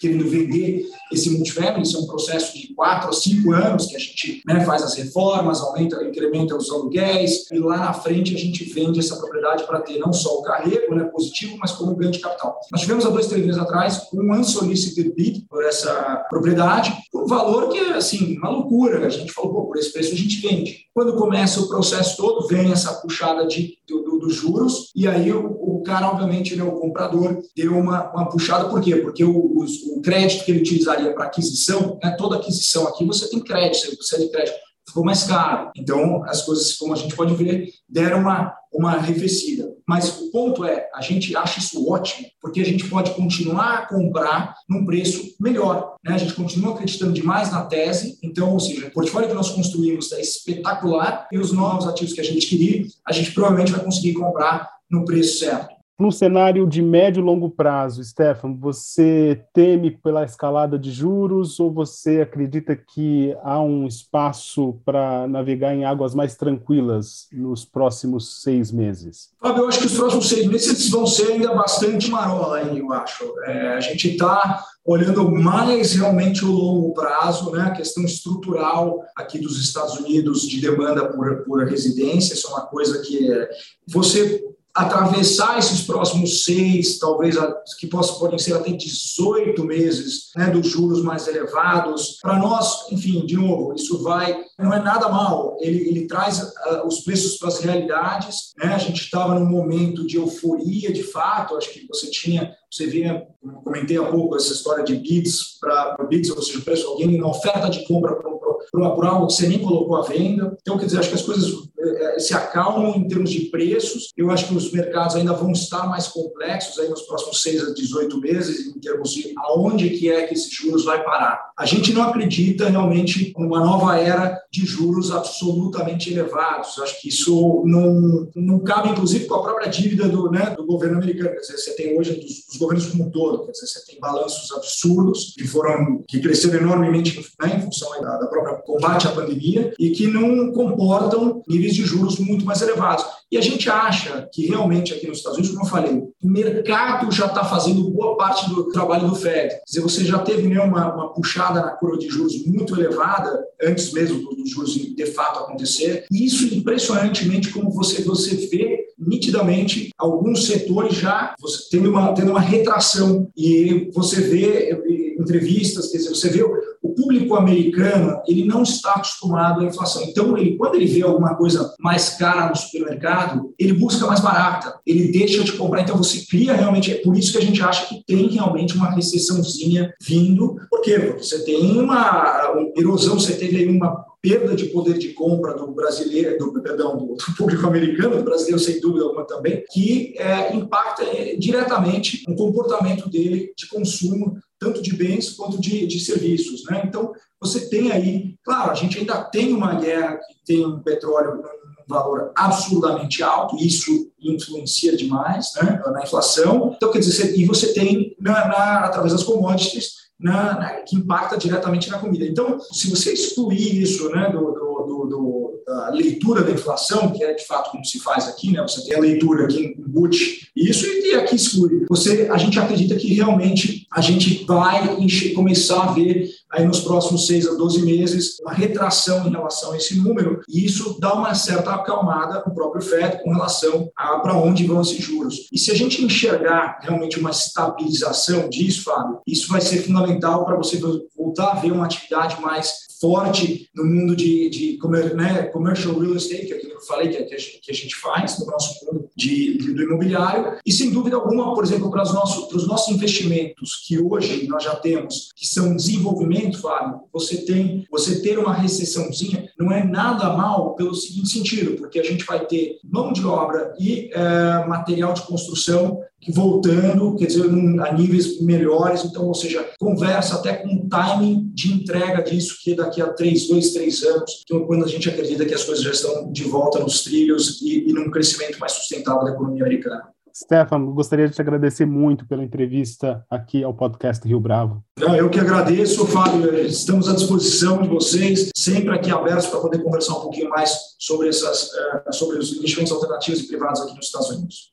querendo 0.00 0.28
vender 0.28 0.86
esse 1.12 1.30
multifamily, 1.30 1.82
isso 1.82 1.96
é 1.96 2.00
um 2.00 2.06
processo 2.06 2.56
de 2.56 2.74
quatro 2.74 3.10
a 3.10 3.12
cinco 3.12 3.52
anos 3.52 3.86
que 3.86 3.96
a 3.96 3.98
gente 3.98 4.42
né, 4.46 4.64
faz 4.64 4.82
as 4.82 4.94
reformas, 4.94 5.60
aumenta, 5.60 6.02
incrementa 6.04 6.56
os 6.56 6.70
aluguéis, 6.70 7.50
e 7.50 7.58
lá 7.58 7.76
na 7.76 7.92
frente 7.92 8.34
a 8.34 8.38
gente 8.38 8.64
vende 8.64 9.00
essa 9.00 9.16
propriedade 9.16 9.64
para 9.64 9.80
ter 9.80 9.98
não 9.98 10.12
só 10.12 10.38
o 10.38 10.42
carrego 10.42 10.94
né, 10.94 11.04
positivo, 11.04 11.56
mas 11.58 11.72
como 11.72 11.94
ganho 11.94 12.12
de 12.12 12.20
capital. 12.20 12.60
Nós 12.70 12.80
tivemos 12.80 13.04
há 13.04 13.10
dois, 13.10 13.26
três 13.26 13.44
meses 13.44 13.60
atrás 13.60 14.08
um 14.12 14.32
unsolicited 14.32 15.12
bid 15.14 15.46
por 15.48 15.64
essa 15.64 16.24
propriedade, 16.28 16.92
por 17.10 17.24
um 17.24 17.26
valor 17.26 17.68
que 17.70 17.78
é, 17.78 17.94
assim, 17.94 18.36
uma 18.38 18.50
loucura. 18.50 19.06
A 19.06 19.10
gente 19.10 19.32
falou, 19.32 19.52
pô, 19.52 19.64
por 19.66 19.78
esse 19.78 19.92
preço 19.92 20.12
a 20.12 20.16
gente 20.16 20.40
vende. 20.40 20.49
Quando 20.92 21.16
começa 21.16 21.60
o 21.60 21.68
processo 21.68 22.16
todo, 22.16 22.46
vem 22.46 22.72
essa 22.72 22.94
puxada 22.94 23.46
de, 23.46 23.78
do, 23.88 24.18
dos 24.20 24.34
juros, 24.34 24.90
e 24.94 25.08
aí 25.08 25.32
o, 25.32 25.46
o 25.46 25.82
cara, 25.82 26.08
obviamente, 26.08 26.54
né, 26.54 26.62
o 26.62 26.72
comprador, 26.72 27.38
deu 27.56 27.76
uma, 27.76 28.10
uma 28.12 28.28
puxada, 28.28 28.68
por 28.68 28.80
quê? 28.80 28.96
Porque 28.96 29.24
o, 29.24 29.30
o, 29.30 30.02
crédito 30.02 30.44
que 30.44 30.50
ele 30.52 30.60
utilizaria 30.60 31.12
para 31.12 31.24
aquisição, 31.24 31.98
né, 32.02 32.14
toda 32.18 32.36
aquisição 32.36 32.86
aqui 32.86 33.04
você 33.04 33.28
tem 33.28 33.40
crédito, 33.40 33.86
você 33.86 33.96
precisa 33.96 34.22
de 34.22 34.30
crédito 34.30 34.56
ficou 34.90 35.04
mais 35.04 35.24
caro. 35.24 35.70
Então, 35.76 36.22
as 36.24 36.42
coisas, 36.42 36.76
como 36.76 36.92
a 36.92 36.96
gente 36.96 37.14
pode 37.16 37.34
ver, 37.34 37.70
deram 37.88 38.20
uma, 38.20 38.54
uma 38.72 38.92
arrefecida. 38.92 39.70
Mas 39.88 40.20
o 40.20 40.30
ponto 40.30 40.64
é, 40.64 40.88
a 40.94 41.00
gente 41.00 41.34
acha 41.34 41.58
isso 41.58 41.90
ótimo, 41.90 42.28
porque 42.40 42.60
a 42.60 42.64
gente 42.64 42.88
pode 42.88 43.12
continuar 43.12 43.78
a 43.78 43.86
comprar 43.86 44.54
num 44.68 44.84
preço 44.84 45.34
melhor. 45.40 45.96
Né? 46.04 46.14
A 46.14 46.18
gente 46.18 46.34
continua 46.34 46.74
acreditando 46.74 47.12
demais 47.12 47.50
na 47.50 47.64
tese, 47.64 48.18
então, 48.22 48.52
ou 48.52 48.60
seja, 48.60 48.86
o 48.86 48.92
portfólio 48.92 49.28
que 49.28 49.34
nós 49.34 49.50
construímos 49.50 50.12
é 50.12 50.20
espetacular 50.20 51.26
e 51.32 51.38
os 51.38 51.52
novos 51.52 51.88
ativos 51.88 52.12
que 52.14 52.20
a 52.20 52.24
gente 52.24 52.46
queria, 52.46 52.86
a 53.06 53.12
gente 53.12 53.32
provavelmente 53.32 53.72
vai 53.72 53.82
conseguir 53.82 54.14
comprar 54.14 54.68
no 54.88 55.04
preço 55.04 55.38
certo. 55.38 55.79
No 56.00 56.10
cenário 56.10 56.66
de 56.66 56.80
médio 56.80 57.20
e 57.20 57.22
longo 57.22 57.50
prazo, 57.50 58.02
Stefan, 58.02 58.54
você 58.58 59.44
teme 59.52 59.90
pela 59.90 60.24
escalada 60.24 60.78
de 60.78 60.90
juros 60.90 61.60
ou 61.60 61.70
você 61.70 62.22
acredita 62.22 62.74
que 62.74 63.36
há 63.42 63.60
um 63.60 63.86
espaço 63.86 64.80
para 64.82 65.28
navegar 65.28 65.74
em 65.74 65.84
águas 65.84 66.14
mais 66.14 66.34
tranquilas 66.36 67.28
nos 67.30 67.66
próximos 67.66 68.40
seis 68.40 68.72
meses? 68.72 69.28
Fábio, 69.38 69.64
eu 69.64 69.68
acho 69.68 69.80
que 69.80 69.86
os 69.88 69.94
próximos 69.94 70.26
seis 70.26 70.46
meses 70.46 70.88
vão 70.88 71.06
ser 71.06 71.32
ainda 71.32 71.54
bastante 71.54 72.10
marola, 72.10 72.62
eu 72.62 72.90
acho. 72.94 73.30
É, 73.44 73.74
a 73.74 73.80
gente 73.80 74.12
está 74.12 74.64
olhando 74.82 75.30
mais 75.30 75.92
realmente 75.92 76.46
o 76.46 76.50
longo 76.50 76.94
prazo, 76.94 77.50
né, 77.50 77.60
a 77.60 77.72
questão 77.72 78.02
estrutural 78.04 79.04
aqui 79.14 79.38
dos 79.38 79.60
Estados 79.60 79.98
Unidos 79.98 80.48
de 80.48 80.62
demanda 80.62 81.12
por, 81.12 81.44
por 81.44 81.62
residência, 81.66 82.32
isso 82.32 82.46
é 82.46 82.50
uma 82.52 82.66
coisa 82.66 83.02
que 83.02 83.30
é, 83.30 83.50
você 83.86 84.42
atravessar 84.74 85.58
esses 85.58 85.82
próximos 85.82 86.44
seis, 86.44 86.98
talvez 86.98 87.36
que 87.78 87.86
possam, 87.86 88.18
podem 88.18 88.38
ser 88.38 88.54
até 88.54 88.70
18 88.70 89.62
meses 89.64 90.30
né, 90.36 90.46
dos 90.46 90.68
juros 90.68 91.02
mais 91.02 91.26
elevados. 91.26 92.18
Para 92.22 92.38
nós, 92.38 92.90
enfim, 92.90 93.24
de 93.26 93.36
novo, 93.36 93.74
isso 93.74 94.02
vai, 94.02 94.36
não 94.58 94.72
é 94.72 94.80
nada 94.80 95.08
mal, 95.08 95.56
ele, 95.60 95.88
ele 95.88 96.06
traz 96.06 96.40
uh, 96.40 96.86
os 96.86 97.00
preços 97.00 97.36
para 97.36 97.48
as 97.48 97.58
realidades. 97.58 98.52
Né? 98.58 98.72
A 98.72 98.78
gente 98.78 99.02
estava 99.02 99.38
num 99.38 99.46
momento 99.46 100.06
de 100.06 100.16
euforia, 100.16 100.92
de 100.92 101.02
fato, 101.02 101.56
acho 101.56 101.72
que 101.72 101.86
você 101.88 102.08
tinha, 102.10 102.54
você 102.70 102.86
via, 102.86 103.26
comentei 103.64 103.98
há 103.98 104.04
pouco, 104.04 104.36
essa 104.36 104.52
história 104.52 104.84
de 104.84 104.94
bids 104.94 105.58
para 105.60 106.06
bids, 106.08 106.30
ou 106.30 106.40
seja, 106.40 106.60
preço 106.60 106.86
alguém 106.86 107.18
na 107.18 107.28
oferta 107.28 107.68
de 107.68 107.84
compra 107.86 108.14
para 108.14 109.08
algo 109.08 109.26
que 109.26 109.32
você 109.32 109.48
nem 109.48 109.58
colocou 109.58 109.96
à 109.96 110.02
venda. 110.02 110.56
Então, 110.60 110.78
quer 110.78 110.86
dizer, 110.86 110.98
acho 110.98 111.08
que 111.08 111.14
as 111.14 111.22
coisas 111.22 111.69
se 112.18 112.34
acalmam 112.34 112.96
em 112.96 113.08
termos 113.08 113.30
de 113.30 113.46
preços. 113.46 114.10
Eu 114.16 114.30
acho 114.30 114.48
que 114.48 114.54
os 114.54 114.72
mercados 114.72 115.16
ainda 115.16 115.32
vão 115.32 115.52
estar 115.52 115.86
mais 115.88 116.08
complexos 116.08 116.78
aí 116.78 116.88
nos 116.88 117.02
próximos 117.02 117.42
6 117.42 117.68
a 117.68 117.74
18 117.74 118.20
meses, 118.20 118.66
em 118.66 118.78
termos 118.80 119.10
de 119.12 119.32
aonde 119.36 119.90
que 119.90 120.10
é 120.10 120.26
que 120.26 120.34
esses 120.34 120.52
juros 120.52 120.84
vai 120.84 121.02
parar. 121.02 121.50
A 121.58 121.66
gente 121.66 121.92
não 121.92 122.02
acredita 122.02 122.68
realmente 122.68 123.32
numa 123.38 123.60
nova 123.60 123.98
era 123.98 124.40
de 124.50 124.64
juros 124.64 125.10
absolutamente 125.10 126.12
elevados. 126.12 126.78
Acho 126.78 127.00
que 127.00 127.08
isso 127.08 127.62
não, 127.66 128.28
não 128.34 128.58
cabe, 128.60 128.90
inclusive, 128.90 129.26
com 129.26 129.34
a 129.34 129.42
própria 129.42 129.68
dívida 129.68 130.08
do, 130.08 130.30
né, 130.30 130.54
do 130.56 130.66
governo 130.66 130.98
americano. 130.98 131.30
Quer 131.30 131.40
dizer, 131.40 131.58
você 131.58 131.74
tem 131.74 131.98
hoje 131.98 132.14
dos, 132.14 132.46
dos 132.46 132.56
governos 132.56 132.86
como 132.86 133.04
um 133.04 133.10
todo, 133.10 133.44
quer 133.44 133.52
dizer, 133.52 133.66
você 133.66 133.86
tem 133.86 134.00
balanços 134.00 134.50
absurdos 134.52 135.34
que 135.36 135.46
foram 135.46 136.02
que 136.08 136.20
cresceram 136.20 136.60
enormemente 136.60 137.18
né, 137.40 137.56
em 137.56 137.62
função 137.62 138.00
da, 138.00 138.16
da 138.16 138.26
própria 138.26 138.56
combate 138.56 139.06
à 139.06 139.12
pandemia 139.12 139.72
e 139.78 139.90
que 139.90 140.06
não 140.06 140.52
comportam 140.52 141.42
níveis 141.48 141.69
de 141.74 141.84
juros 141.84 142.18
muito 142.18 142.44
mais 142.44 142.60
elevados. 142.62 143.04
E 143.30 143.38
a 143.38 143.40
gente 143.40 143.70
acha 143.70 144.28
que 144.32 144.46
realmente 144.46 144.92
aqui 144.92 145.06
nos 145.06 145.18
Estados 145.18 145.38
Unidos, 145.38 145.54
como 145.56 145.66
eu 145.66 145.70
falei, 145.70 146.02
o 146.22 146.28
mercado 146.28 147.10
já 147.12 147.26
está 147.26 147.44
fazendo 147.44 147.88
boa 147.90 148.16
parte 148.16 148.48
do 148.50 148.64
trabalho 148.70 149.08
do 149.08 149.14
Fed. 149.14 149.50
Quer 149.50 149.62
dizer, 149.66 149.80
você 149.80 150.04
já 150.04 150.18
teve 150.18 150.48
né, 150.48 150.60
uma, 150.60 150.92
uma 150.92 151.12
puxada 151.12 151.60
na 151.60 151.70
curva 151.70 151.96
de 151.98 152.08
juros 152.08 152.44
muito 152.44 152.74
elevada, 152.74 153.40
antes 153.62 153.92
mesmo 153.92 154.34
dos 154.34 154.50
juros 154.50 154.72
de 154.72 155.06
fato 155.06 155.40
acontecer. 155.40 156.06
E 156.10 156.26
isso, 156.26 156.52
impressionantemente, 156.54 157.50
como 157.50 157.70
você, 157.70 158.02
você 158.02 158.34
vê 158.48 158.86
nitidamente 158.98 159.90
alguns 159.96 160.46
setores 160.46 160.96
já 160.96 161.34
tendo 161.70 161.90
uma, 161.90 162.12
tendo 162.12 162.32
uma 162.32 162.40
retração. 162.40 163.28
E 163.36 163.90
você 163.94 164.20
vê 164.20 165.16
entrevistas, 165.20 165.90
quer 165.90 165.98
dizer, 165.98 166.10
você 166.10 166.28
vê 166.28 166.42
o 166.82 166.94
público 166.94 167.34
americano, 167.34 168.22
ele 168.26 168.44
não 168.44 168.62
está 168.62 168.92
acostumado 168.92 169.60
à 169.60 169.64
inflação. 169.64 170.02
Então, 170.02 170.36
ele, 170.36 170.56
quando 170.56 170.76
ele 170.76 170.86
vê 170.86 171.02
alguma 171.02 171.34
coisa 171.34 171.74
mais 171.78 172.10
cara 172.10 172.48
no 172.48 172.56
supermercado, 172.56 173.52
ele 173.58 173.74
busca 173.74 174.06
mais 174.06 174.20
barata, 174.20 174.78
ele 174.86 175.12
deixa 175.12 175.44
de 175.44 175.52
comprar. 175.52 175.82
Então, 175.82 175.96
você 175.96 176.24
cria 176.26 176.54
realmente, 176.54 176.90
é 176.90 176.96
por 176.96 177.16
isso 177.16 177.32
que 177.32 177.38
a 177.38 177.42
gente 177.42 177.62
acha 177.62 177.86
que 177.86 178.02
tem 178.06 178.28
realmente 178.28 178.74
uma 178.74 178.90
recessãozinha 178.90 179.92
vindo, 180.02 180.56
porque 180.70 180.98
você 181.18 181.44
tem 181.44 181.78
uma 181.78 182.52
erosão, 182.76 183.18
você 183.18 183.34
teve 183.34 183.58
aí 183.58 183.68
uma 183.68 184.09
perda 184.22 184.54
de 184.54 184.66
poder 184.66 184.98
de 184.98 185.12
compra 185.12 185.54
do 185.54 185.68
brasileiro, 185.72 186.38
do, 186.38 186.62
perdão, 186.62 186.96
do, 186.96 187.14
do 187.14 187.36
público 187.36 187.66
americano, 187.66 188.16
do 188.16 188.24
brasileiro 188.24 188.58
sem 188.58 188.80
dúvida 188.80 189.04
alguma 189.04 189.26
também, 189.26 189.64
que 189.70 190.14
é, 190.18 190.54
impacta 190.54 191.04
é, 191.04 191.36
diretamente 191.36 192.22
o 192.28 192.34
comportamento 192.34 193.08
dele 193.08 193.52
de 193.56 193.66
consumo 193.68 194.38
tanto 194.58 194.82
de 194.82 194.94
bens 194.94 195.30
quanto 195.30 195.58
de, 195.58 195.86
de 195.86 195.98
serviços. 195.98 196.64
Né? 196.66 196.82
Então, 196.84 197.12
você 197.40 197.68
tem 197.70 197.90
aí, 197.90 198.34
claro, 198.44 198.70
a 198.70 198.74
gente 198.74 198.98
ainda 198.98 199.24
tem 199.24 199.54
uma 199.54 199.74
guerra 199.76 200.16
que 200.18 200.44
tem 200.44 200.66
um 200.66 200.80
petróleo 200.80 201.42
valor 201.88 202.30
absurdamente 202.36 203.22
alto, 203.22 203.56
isso 203.56 204.12
influencia 204.20 204.96
demais 204.96 205.52
né, 205.56 205.82
na 205.86 206.02
inflação. 206.02 206.72
Então, 206.76 206.92
quer 206.92 207.00
dizer, 207.00 207.36
e 207.36 207.44
você 207.44 207.72
tem, 207.72 208.14
na, 208.20 208.46
na, 208.46 208.84
através 208.84 209.12
das 209.12 209.24
commodities, 209.24 210.09
na, 210.20 210.58
na, 210.58 210.68
que 210.82 210.96
impacta 210.96 211.36
diretamente 211.36 211.88
na 211.90 211.98
comida. 211.98 212.24
Então, 212.26 212.58
se 212.60 212.90
você 212.90 213.12
excluir 213.12 213.82
isso 213.82 214.10
né, 214.10 214.30
do, 214.30 214.38
do, 214.38 215.06
do, 215.06 215.62
da 215.66 215.90
leitura 215.90 216.42
da 216.42 216.52
inflação, 216.52 217.10
que 217.10 217.24
é 217.24 217.32
de 217.32 217.46
fato 217.46 217.70
como 217.70 217.84
se 217.84 217.98
faz 218.00 218.28
aqui, 218.28 218.52
né, 218.52 218.60
você 218.62 218.84
tem 218.84 218.96
a 218.96 219.00
leitura 219.00 219.44
aqui 219.44 219.74
em 219.78 219.90
Butch, 219.90 220.50
isso 220.54 220.86
e 220.86 221.14
aqui 221.14 221.36
exclui. 221.36 221.86
Você, 221.88 222.28
a 222.30 222.36
gente 222.36 222.58
acredita 222.58 222.94
que 222.96 223.14
realmente 223.14 223.86
a 223.92 224.00
gente 224.00 224.44
vai 224.44 224.96
começar 225.34 225.84
a 225.84 225.92
ver 225.92 226.28
aí 226.50 226.66
nos 226.66 226.80
próximos 226.80 227.26
6 227.26 227.48
a 227.48 227.54
12 227.54 227.82
meses 227.82 228.38
uma 228.40 228.52
retração 228.52 229.26
em 229.26 229.30
relação 229.30 229.72
a 229.72 229.76
esse 229.76 229.98
número, 229.98 230.40
e 230.48 230.64
isso 230.64 230.98
dá 231.00 231.14
uma 231.14 231.34
certa 231.34 231.72
acalmada 231.72 232.42
no 232.46 232.54
próprio 232.54 232.82
FED 232.82 233.22
com 233.22 233.32
relação 233.32 233.90
a 233.96 234.18
para 234.18 234.36
onde 234.36 234.66
vão 234.66 234.80
esses 234.80 234.98
juros. 234.98 235.48
E 235.52 235.58
se 235.58 235.70
a 235.70 235.74
gente 235.74 236.04
enxergar 236.04 236.78
realmente 236.82 237.18
uma 237.18 237.30
estabilização 237.30 238.48
disso, 238.48 238.84
Fábio, 238.84 239.20
isso 239.26 239.48
vai 239.48 239.60
ser 239.60 239.82
fundamental 239.82 240.44
para 240.44 240.56
você 240.56 240.80
voltar 241.16 241.52
a 241.52 241.60
ver 241.60 241.72
uma 241.72 241.84
atividade 241.84 242.40
mais 242.40 242.90
forte 243.00 243.68
no 243.74 243.84
mundo 243.84 244.14
de, 244.14 244.50
de 244.50 244.78
né, 245.16 245.44
commercial 245.44 245.98
real 245.98 246.14
estate, 246.14 246.46
que 246.46 246.52
é 246.52 246.56
aquilo 246.56 246.72
que 246.72 246.76
eu 246.76 246.86
falei 246.86 247.08
que, 247.08 247.24
que 247.24 247.70
a 247.70 247.74
gente 247.74 247.96
faz 247.96 248.38
no 248.38 248.46
nosso 248.46 248.84
mundo 248.84 249.08
de, 249.16 249.56
de, 249.56 249.72
do 249.72 249.82
imobiliário. 249.82 250.58
E, 250.64 250.72
sem 250.72 250.90
dúvida 250.90 251.16
alguma, 251.16 251.54
por 251.54 251.64
exemplo, 251.64 251.90
para 251.90 252.02
os 252.02 252.12
nossos, 252.12 252.46
para 252.46 252.58
os 252.58 252.66
nossos 252.66 252.94
investimentos, 252.94 253.82
que 253.86 253.98
hoje 253.98 254.46
nós 254.46 254.62
já 254.62 254.76
temos, 254.76 255.30
que 255.34 255.46
são 255.46 255.74
desenvolvimento 255.74 256.39
momento, 256.40 256.60
Fábio, 256.60 257.00
você 257.12 257.38
tem 257.38 257.86
você 257.90 258.20
ter 258.20 258.38
uma 258.38 258.52
recessãozinha 258.52 259.48
não 259.58 259.70
é 259.70 259.84
nada 259.84 260.30
mal 260.36 260.74
pelo 260.74 260.94
seguinte 260.94 261.28
sentido, 261.28 261.76
porque 261.76 262.00
a 262.00 262.02
gente 262.02 262.24
vai 262.24 262.46
ter 262.46 262.78
mão 262.84 263.12
de 263.12 263.24
obra 263.26 263.74
e 263.78 264.10
é, 264.12 264.66
material 264.66 265.12
de 265.12 265.22
construção 265.22 266.00
voltando, 266.28 267.16
quer 267.16 267.26
dizer, 267.26 267.46
a 267.46 267.92
níveis 267.94 268.40
melhores, 268.42 269.04
então, 269.04 269.26
ou 269.26 269.34
seja, 269.34 269.66
conversa 269.78 270.36
até 270.36 270.52
com 270.52 270.68
o 270.68 270.88
timing 270.88 271.50
de 271.54 271.72
entrega 271.72 272.22
disso, 272.22 272.58
que 272.62 272.74
daqui 272.74 273.00
a 273.00 273.08
três, 273.08 273.48
dois, 273.48 273.72
três 273.72 274.02
anos, 274.02 274.42
então, 274.44 274.66
quando 274.66 274.84
a 274.84 274.88
gente 274.88 275.08
acredita 275.08 275.46
que 275.46 275.54
as 275.54 275.64
coisas 275.64 275.82
já 275.82 275.90
estão 275.90 276.30
de 276.30 276.44
volta 276.44 276.78
nos 276.78 277.02
trilhos 277.02 277.62
e, 277.62 277.88
e 277.88 277.92
num 277.92 278.10
crescimento 278.10 278.58
mais 278.58 278.72
sustentável 278.72 279.24
da 279.24 279.30
economia 279.30 279.62
americana. 279.62 280.08
Stefan, 280.34 280.86
gostaria 280.86 281.28
de 281.28 281.34
te 281.34 281.40
agradecer 281.40 281.86
muito 281.86 282.26
pela 282.26 282.44
entrevista 282.44 283.24
aqui 283.28 283.62
ao 283.62 283.74
podcast 283.74 284.26
Rio 284.26 284.40
Bravo. 284.40 284.82
Eu 284.98 285.28
que 285.28 285.40
agradeço, 285.40 286.06
Fábio. 286.06 286.54
Estamos 286.60 287.08
à 287.08 287.14
disposição 287.14 287.82
de 287.82 287.88
vocês, 287.88 288.50
sempre 288.56 288.94
aqui 288.94 289.10
abertos 289.10 289.46
para 289.46 289.60
poder 289.60 289.82
conversar 289.82 290.18
um 290.18 290.20
pouquinho 290.22 290.48
mais 290.48 290.72
sobre, 290.98 291.28
essas, 291.28 291.70
eh, 291.74 292.12
sobre 292.12 292.38
os 292.38 292.52
investimentos 292.56 292.92
alternativos 292.92 293.40
e 293.40 293.48
privados 293.48 293.80
aqui 293.80 293.94
nos 293.94 294.06
Estados 294.06 294.30
Unidos. 294.30 294.72